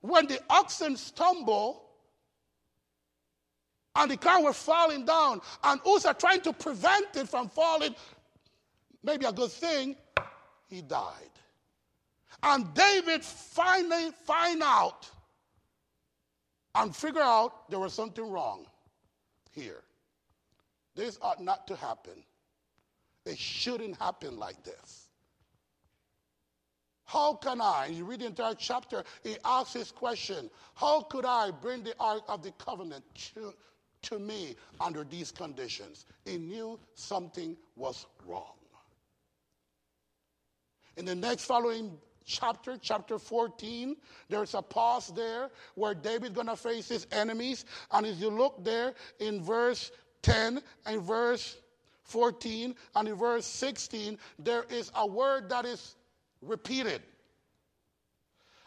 when 0.00 0.26
the 0.26 0.40
oxen 0.50 0.96
stumble, 0.96 1.87
and 3.98 4.10
the 4.10 4.16
car 4.16 4.40
was 4.40 4.56
falling 4.56 5.04
down, 5.04 5.40
and 5.64 5.80
Uzzah 5.84 6.14
trying 6.14 6.40
to 6.42 6.52
prevent 6.52 7.16
it 7.16 7.28
from 7.28 7.48
falling. 7.48 7.94
Maybe 9.02 9.26
a 9.26 9.32
good 9.32 9.50
thing, 9.50 9.96
he 10.68 10.82
died. 10.82 11.30
And 12.42 12.72
David 12.74 13.24
finally 13.24 14.12
find 14.24 14.62
out 14.62 15.10
and 16.76 16.94
figure 16.94 17.20
out 17.20 17.68
there 17.68 17.80
was 17.80 17.92
something 17.92 18.24
wrong 18.24 18.66
here. 19.50 19.82
This 20.94 21.18
ought 21.20 21.42
not 21.42 21.66
to 21.66 21.76
happen. 21.76 22.22
It 23.26 23.36
shouldn't 23.36 23.96
happen 23.98 24.38
like 24.38 24.62
this. 24.62 25.08
How 27.04 27.34
can 27.34 27.60
I, 27.60 27.86
you 27.86 28.04
read 28.04 28.20
the 28.20 28.26
entire 28.26 28.54
chapter, 28.54 29.02
he 29.24 29.36
asks 29.44 29.72
this 29.72 29.90
question 29.90 30.50
How 30.74 31.00
could 31.00 31.24
I 31.24 31.50
bring 31.50 31.82
the 31.82 31.94
Ark 31.98 32.22
of 32.28 32.42
the 32.42 32.52
Covenant 32.52 33.02
to, 33.34 33.54
to 34.02 34.18
me 34.18 34.56
under 34.80 35.04
these 35.04 35.30
conditions. 35.30 36.06
He 36.24 36.38
knew 36.38 36.78
something 36.94 37.56
was 37.76 38.06
wrong. 38.26 38.54
In 40.96 41.04
the 41.04 41.14
next 41.14 41.44
following 41.44 41.96
chapter, 42.24 42.76
chapter 42.80 43.18
14, 43.18 43.96
there's 44.28 44.54
a 44.54 44.62
pause 44.62 45.12
there 45.14 45.50
where 45.76 45.94
David's 45.94 46.34
going 46.34 46.48
to 46.48 46.56
face 46.56 46.88
his 46.88 47.06
enemies. 47.12 47.64
And 47.92 48.04
as 48.04 48.20
you 48.20 48.30
look 48.30 48.64
there 48.64 48.94
in 49.20 49.42
verse 49.42 49.92
10 50.22 50.60
and 50.86 51.02
verse 51.02 51.56
14 52.02 52.74
and 52.96 53.08
in 53.08 53.14
verse 53.14 53.46
16, 53.46 54.18
there 54.40 54.64
is 54.70 54.90
a 54.96 55.06
word 55.06 55.48
that 55.50 55.64
is 55.64 55.94
repeated. 56.42 57.02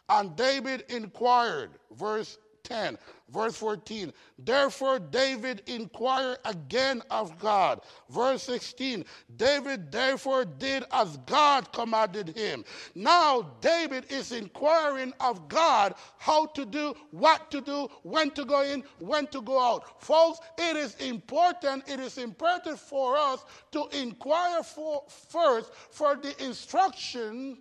And 0.08 0.36
David 0.36 0.86
inquired, 0.89 1.72
verse 1.91 2.38
10, 2.63 2.97
verse 3.30 3.56
14. 3.56 4.13
Therefore, 4.39 5.00
David 5.00 5.63
inquired 5.67 6.38
again 6.45 7.02
of 7.10 7.38
God. 7.39 7.82
Verse 8.10 8.43
16. 8.43 9.06
David 9.38 9.91
therefore 9.91 10.45
did 10.45 10.84
as 10.91 11.17
God 11.26 11.71
commanded 11.71 12.30
him. 12.30 12.63
Now, 12.95 13.41
David 13.62 14.06
is 14.10 14.32
inquiring 14.32 15.13
of 15.19 15.47
God 15.47 15.95
how 16.17 16.47
to 16.47 16.65
do, 16.65 16.93
what 17.12 17.52
to 17.52 17.62
do, 17.62 17.89
when 18.04 18.32
to 18.32 18.45
go 18.45 18.62
in, 18.63 18.84
when 19.00 19.28
to 19.28 19.41
go 19.41 19.60
out. 19.60 20.02
Folks, 20.04 20.39
it 20.58 20.76
is 20.76 20.95
important, 20.95 21.88
it 21.89 22.00
is 22.00 22.17
imperative 22.17 22.80
for 22.80 23.17
us 23.17 23.43
to 23.71 23.88
inquire 23.93 24.63
for, 24.63 25.04
first 25.08 25.74
for 25.91 26.15
the 26.15 26.43
instruction 26.43 27.58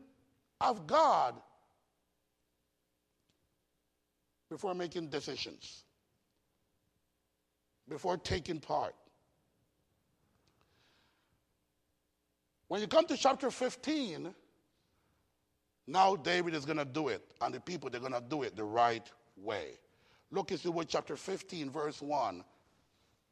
of 0.61 0.87
God 0.87 1.35
before 4.51 4.75
making 4.75 5.09
decisions, 5.09 5.85
before 7.89 8.17
taking 8.17 8.59
part. 8.59 8.95
When 12.69 12.81
you 12.81 12.89
come 12.89 13.07
to 13.07 13.17
chapter 13.17 13.51
15, 13.51 14.35
now 15.87 16.17
David 16.17 16.55
is 16.55 16.65
going 16.65 16.79
to 16.79 16.85
do 16.85 17.09
it, 17.09 17.23
and 17.41 17.55
the 17.55 17.61
people, 17.61 17.91
they're 17.91 18.01
going 18.01 18.13
to 18.13 18.23
do 18.29 18.43
it 18.43 18.57
the 18.57 18.65
right 18.65 19.09
way. 19.37 19.79
Look, 20.31 20.51
you 20.51 20.71
would, 20.71 20.89
chapter 20.89 21.17
15, 21.17 21.71
verse 21.71 22.03
1 22.03 22.45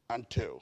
and 0.09 0.29
2. 0.29 0.61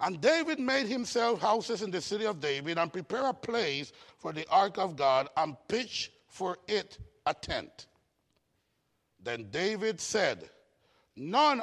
And 0.00 0.20
David 0.20 0.58
made 0.58 0.86
himself 0.86 1.40
houses 1.40 1.82
in 1.82 1.90
the 1.90 2.00
city 2.00 2.26
of 2.26 2.40
David 2.40 2.76
and 2.78 2.92
prepared 2.92 3.24
a 3.24 3.32
place 3.32 3.92
for 4.18 4.32
the 4.32 4.46
ark 4.50 4.76
of 4.78 4.96
God 4.96 5.28
and 5.36 5.56
pitched 5.68 6.10
for 6.28 6.58
it 6.68 6.98
a 7.24 7.32
tent. 7.32 7.86
Then 9.22 9.48
David 9.50 10.00
said, 10.00 10.50
None 11.16 11.62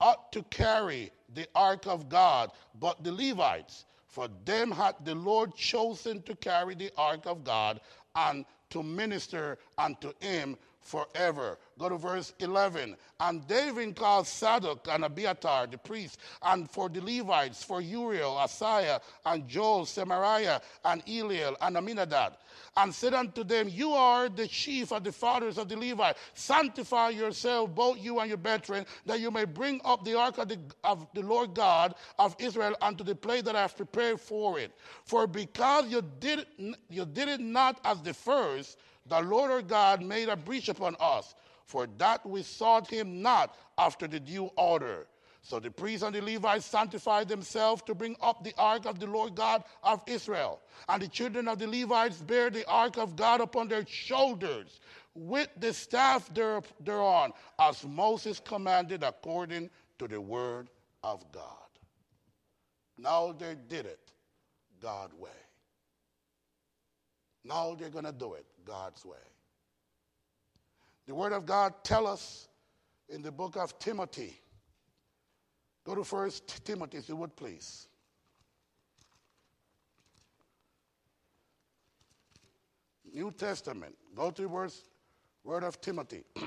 ought 0.00 0.32
to 0.32 0.42
carry 0.44 1.10
the 1.34 1.46
ark 1.54 1.86
of 1.86 2.08
God 2.08 2.50
but 2.78 3.04
the 3.04 3.12
Levites, 3.12 3.84
for 4.06 4.28
them 4.44 4.70
had 4.72 4.96
the 5.04 5.14
Lord 5.14 5.54
chosen 5.54 6.22
to 6.22 6.34
carry 6.34 6.74
the 6.74 6.90
ark 6.96 7.26
of 7.26 7.44
God 7.44 7.80
and 8.16 8.44
to 8.70 8.82
minister 8.82 9.58
unto 9.76 10.12
him 10.20 10.56
forever. 10.88 11.58
Go 11.78 11.88
to 11.88 11.96
verse 11.96 12.32
11. 12.40 12.96
And 13.20 13.46
David 13.46 13.94
called 13.94 14.26
Zadok 14.26 14.88
and 14.90 15.04
Abiathar, 15.04 15.66
the 15.66 15.76
priests, 15.78 16.18
and 16.42 16.70
for 16.70 16.88
the 16.88 17.00
Levites, 17.00 17.62
for 17.62 17.80
Uriel, 17.80 18.36
Asaiah, 18.38 19.00
and 19.26 19.46
Joel, 19.46 19.84
Semariah, 19.84 20.60
and 20.84 21.04
Eliel, 21.04 21.54
and 21.60 21.76
Amminadab, 21.76 22.34
and 22.76 22.94
said 22.94 23.14
unto 23.14 23.44
them, 23.44 23.68
You 23.68 23.92
are 23.92 24.28
the 24.28 24.46
chief 24.46 24.92
of 24.92 25.04
the 25.04 25.12
fathers 25.12 25.58
of 25.58 25.68
the 25.68 25.76
Levites. 25.76 26.18
Sanctify 26.34 27.10
yourself, 27.10 27.74
both 27.74 27.98
you 27.98 28.18
and 28.20 28.28
your 28.28 28.38
brethren, 28.38 28.86
that 29.04 29.20
you 29.20 29.30
may 29.30 29.44
bring 29.44 29.80
up 29.84 30.04
the 30.04 30.18
ark 30.18 30.38
of 30.38 30.48
the, 30.48 30.58
of 30.84 31.06
the 31.14 31.22
Lord 31.22 31.54
God 31.54 31.94
of 32.18 32.34
Israel 32.38 32.76
unto 32.80 33.04
the 33.04 33.14
place 33.14 33.42
that 33.42 33.56
I 33.56 33.62
have 33.62 33.76
prepared 33.76 34.20
for 34.20 34.58
it. 34.58 34.72
For 35.04 35.26
because 35.26 35.88
you 35.88 36.02
did, 36.20 36.46
you 36.88 37.04
did 37.04 37.28
it 37.28 37.40
not 37.40 37.80
as 37.84 38.00
the 38.02 38.14
first, 38.14 38.78
the 39.08 39.20
Lord 39.20 39.50
our 39.50 39.62
God 39.62 40.02
made 40.02 40.28
a 40.28 40.36
breach 40.36 40.68
upon 40.68 40.96
us, 41.00 41.34
for 41.64 41.86
that 41.98 42.24
we 42.24 42.42
sought 42.42 42.88
him 42.88 43.22
not 43.22 43.54
after 43.76 44.06
the 44.06 44.20
due 44.20 44.50
order. 44.56 45.06
So 45.42 45.58
the 45.58 45.70
priests 45.70 46.04
and 46.04 46.14
the 46.14 46.20
Levites 46.20 46.66
sanctified 46.66 47.28
themselves 47.28 47.82
to 47.82 47.94
bring 47.94 48.16
up 48.20 48.44
the 48.44 48.52
ark 48.58 48.84
of 48.84 48.98
the 48.98 49.06
Lord 49.06 49.34
God 49.34 49.64
of 49.82 50.02
Israel. 50.06 50.60
And 50.88 51.02
the 51.02 51.08
children 51.08 51.48
of 51.48 51.58
the 51.58 51.66
Levites 51.66 52.18
bear 52.18 52.50
the 52.50 52.68
ark 52.68 52.98
of 52.98 53.16
God 53.16 53.40
upon 53.40 53.68
their 53.68 53.86
shoulders 53.86 54.80
with 55.14 55.48
the 55.58 55.72
staff 55.72 56.30
thereon, 56.34 57.32
as 57.58 57.84
Moses 57.84 58.40
commanded 58.40 59.02
according 59.02 59.70
to 59.98 60.06
the 60.06 60.20
word 60.20 60.68
of 61.02 61.24
God. 61.32 61.44
Now 62.98 63.32
they 63.32 63.56
did 63.68 63.86
it 63.86 64.12
God 64.80 65.12
way. 65.18 65.30
Now 67.48 67.74
they're 67.74 67.88
going 67.88 68.04
to 68.04 68.12
do 68.12 68.34
it 68.34 68.44
God's 68.64 69.04
way. 69.04 69.16
The 71.06 71.14
Word 71.14 71.32
of 71.32 71.46
God 71.46 71.72
tell 71.82 72.06
us 72.06 72.48
in 73.08 73.22
the 73.22 73.32
book 73.32 73.56
of 73.56 73.78
Timothy. 73.78 74.38
Go 75.84 75.94
to 75.94 76.04
First 76.04 76.64
Timothy, 76.66 76.98
if 76.98 77.08
you 77.08 77.16
would 77.16 77.34
please. 77.34 77.88
New 83.14 83.32
Testament. 83.32 83.96
Go 84.14 84.30
to 84.30 84.46
words, 84.46 84.82
word 85.44 85.64
of 85.64 85.80
Timothy. 85.80 86.24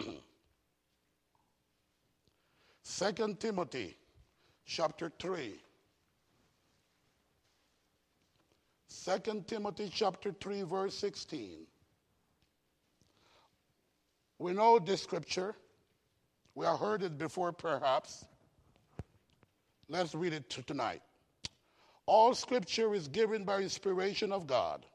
Second 2.83 3.39
Timothy, 3.39 3.97
chapter 4.65 5.11
3. 5.19 5.55
2 9.03 9.43
Timothy 9.47 9.89
chapter 9.91 10.31
3 10.31 10.61
verse 10.61 10.93
16. 10.95 11.65
We 14.37 14.53
know 14.53 14.77
this 14.77 15.01
scripture. 15.01 15.55
We 16.53 16.65
have 16.67 16.79
heard 16.79 17.01
it 17.01 17.17
before, 17.17 17.51
perhaps. 17.51 18.25
Let's 19.89 20.13
read 20.13 20.33
it 20.33 20.49
tonight. 20.49 21.01
All 22.05 22.35
scripture 22.35 22.93
is 22.93 23.07
given 23.07 23.43
by 23.43 23.61
inspiration 23.61 24.31
of 24.31 24.45
God 24.45 24.85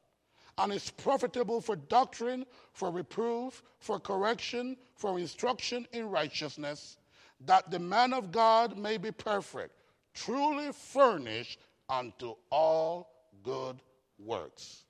and 0.59 0.73
is 0.73 0.91
profitable 0.91 1.61
for 1.61 1.75
doctrine, 1.75 2.47
for 2.75 2.93
reproof, 2.93 3.63
for 3.81 3.99
correction, 3.99 4.77
for 4.95 5.19
instruction 5.19 5.87
in 5.93 6.11
righteousness, 6.11 6.97
that 7.45 7.71
the 7.71 7.79
man 7.79 8.13
of 8.13 8.31
God 8.31 8.79
may 8.79 8.99
be 8.99 9.11
perfect, 9.11 9.75
truly 10.15 10.71
furnished 10.73 11.59
unto 11.89 12.35
all 12.51 13.11
good 13.43 13.81
works. 14.19 14.85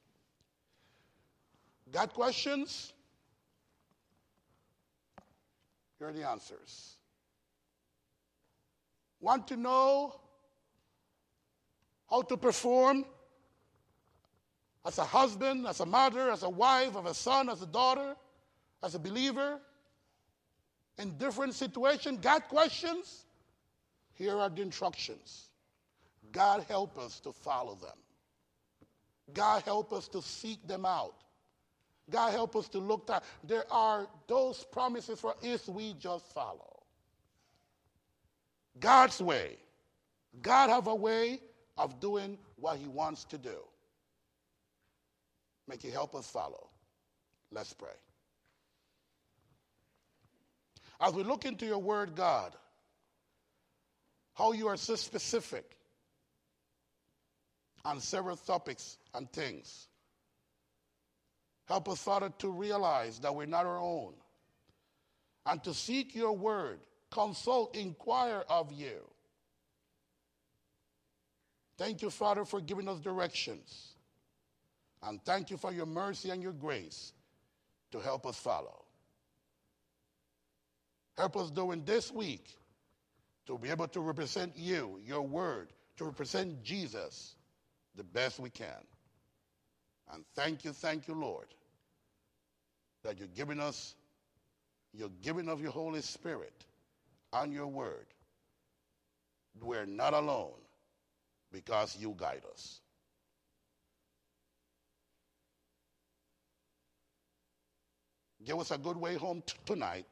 Got 1.93 2.13
questions? 2.15 2.93
Here 5.99 6.09
are 6.09 6.13
the 6.13 6.29
answers. 6.29 6.97
Want 9.21 9.49
to 9.49 9.57
know 9.57 10.21
how 12.11 12.23
to 12.23 12.37
perform 12.37 13.05
as 14.85 14.99
a 14.99 15.05
husband, 15.05 15.67
as 15.67 15.81
a 15.81 15.87
mother, 15.87 16.31
as 16.31 16.43
a 16.43 16.51
wife, 16.51 16.97
as 16.97 17.11
a 17.11 17.15
son, 17.15 17.49
as 17.49 17.63
a 17.63 17.67
daughter, 17.67 18.15
as 18.83 18.95
a 18.95 18.99
believer 18.99 19.59
in 20.99 21.17
different 21.19 21.55
situations? 21.55 22.19
Got 22.21 22.49
questions? 22.49 23.25
Here 24.15 24.37
are 24.37 24.49
the 24.49 24.63
instructions. 24.63 25.51
God 26.33 26.65
help 26.69 26.99
us 26.99 27.21
to 27.21 27.33
follow 27.33 27.75
them. 27.75 27.97
God 29.33 29.63
help 29.65 29.93
us 29.93 30.09
to 30.09 30.23
seek 30.23 30.67
them 30.67 30.85
out. 30.85 31.15
God 32.09 32.31
help 32.33 32.55
us 32.55 32.69
to 32.69 32.79
look 32.79 33.07
that 33.09 33.25
there 33.43 33.65
are 33.71 34.07
those 34.29 34.65
promises 34.65 35.19
for 35.19 35.35
if 35.43 35.69
we 35.69 35.95
just 35.95 36.33
follow. 36.33 36.83
God's 38.79 39.21
way. 39.21 39.57
God 40.43 40.71
have 40.71 40.87
a 40.87 40.95
way 40.95 41.41
of 41.79 41.99
doing 41.99 42.39
what 42.57 42.79
he 42.79 42.87
wants 42.87 43.25
to 43.25 43.39
do. 43.39 43.57
Make 45.67 45.83
he 45.83 45.91
help 45.91 46.15
us 46.15 46.29
follow. 46.31 46.69
Let's 47.51 47.73
pray. 47.73 47.89
As 51.01 51.13
we 51.13 51.23
look 51.25 51.45
into 51.45 51.67
your 51.67 51.79
word, 51.79 52.15
God, 52.15 52.53
how 54.35 54.53
you 54.53 54.69
are 54.69 54.77
so 54.77 54.95
specific 54.95 55.77
on 57.87 58.01
several 58.01 58.37
topics 58.37 58.99
and 59.15 59.33
things. 59.33 59.87
Help 61.69 61.89
us, 61.89 62.03
Father, 62.03 62.33
to 62.39 62.51
realize 62.51 63.21
that 63.21 63.35
we're 63.35 63.47
not 63.47 63.65
our 63.65 63.79
own 63.79 64.13
and 65.47 65.63
to 65.63 65.73
seek 65.73 66.15
your 66.15 66.33
word, 66.37 66.81
consult, 67.13 67.77
inquire 67.77 68.43
of 68.51 68.73
you. 68.73 69.09
Thank 71.79 72.03
you, 72.03 72.11
Father, 72.11 72.45
for 72.45 72.61
giving 72.61 72.89
us 72.89 72.99
directions. 72.99 73.95
And 75.05 75.25
thank 75.25 75.51
you 75.51 75.57
for 75.57 75.73
your 75.73 75.87
mercy 75.87 76.31
and 76.31 76.43
your 76.43 76.53
grace 76.53 77.13
to 77.93 78.01
help 78.01 78.27
us 78.27 78.37
follow. 78.37 78.85
Help 81.17 81.37
us 81.37 81.51
during 81.51 81.85
this 81.85 82.13
week 82.13 82.57
to 83.47 83.57
be 83.59 83.71
able 83.71 83.87
to 83.89 84.01
represent 84.01 84.53
you, 84.57 84.99
your 85.05 85.23
word, 85.23 85.73
to 85.99 86.05
represent 86.05 86.65
Jesus 86.65 87.36
the 87.97 88.05
best 88.05 88.39
we 88.39 88.51
can. 88.51 88.85
And 90.13 90.25
thank 90.35 90.65
you, 90.65 90.73
thank 90.73 91.09
you, 91.09 91.15
Lord, 91.15 91.47
that 93.03 93.19
you're 93.19 93.29
giving 93.29 93.61
us, 93.61 93.95
you're 94.93 95.11
giving 95.23 95.49
of 95.49 95.61
your 95.61 95.73
Holy 95.73 96.03
Spirit 96.03 96.53
and 97.33 97.53
your 97.53 97.67
word. 97.67 98.07
We're 99.61 99.87
not 99.87 100.15
alone 100.15 100.53
because 101.53 101.97
you 101.99 102.15
guide 102.17 102.43
us. 102.53 102.81
Give 108.45 108.61
us 108.61 108.71
a 108.71 108.79
good 108.79 108.97
way 108.97 109.17
home 109.17 109.43
t- 109.45 109.55
tonight 109.65 110.07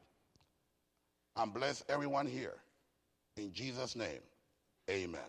and 1.37 1.53
bless 1.53 1.83
everyone 1.87 2.25
here. 2.25 2.55
In 3.37 3.53
Jesus' 3.53 3.95
name, 3.95 4.19
amen. 4.89 5.21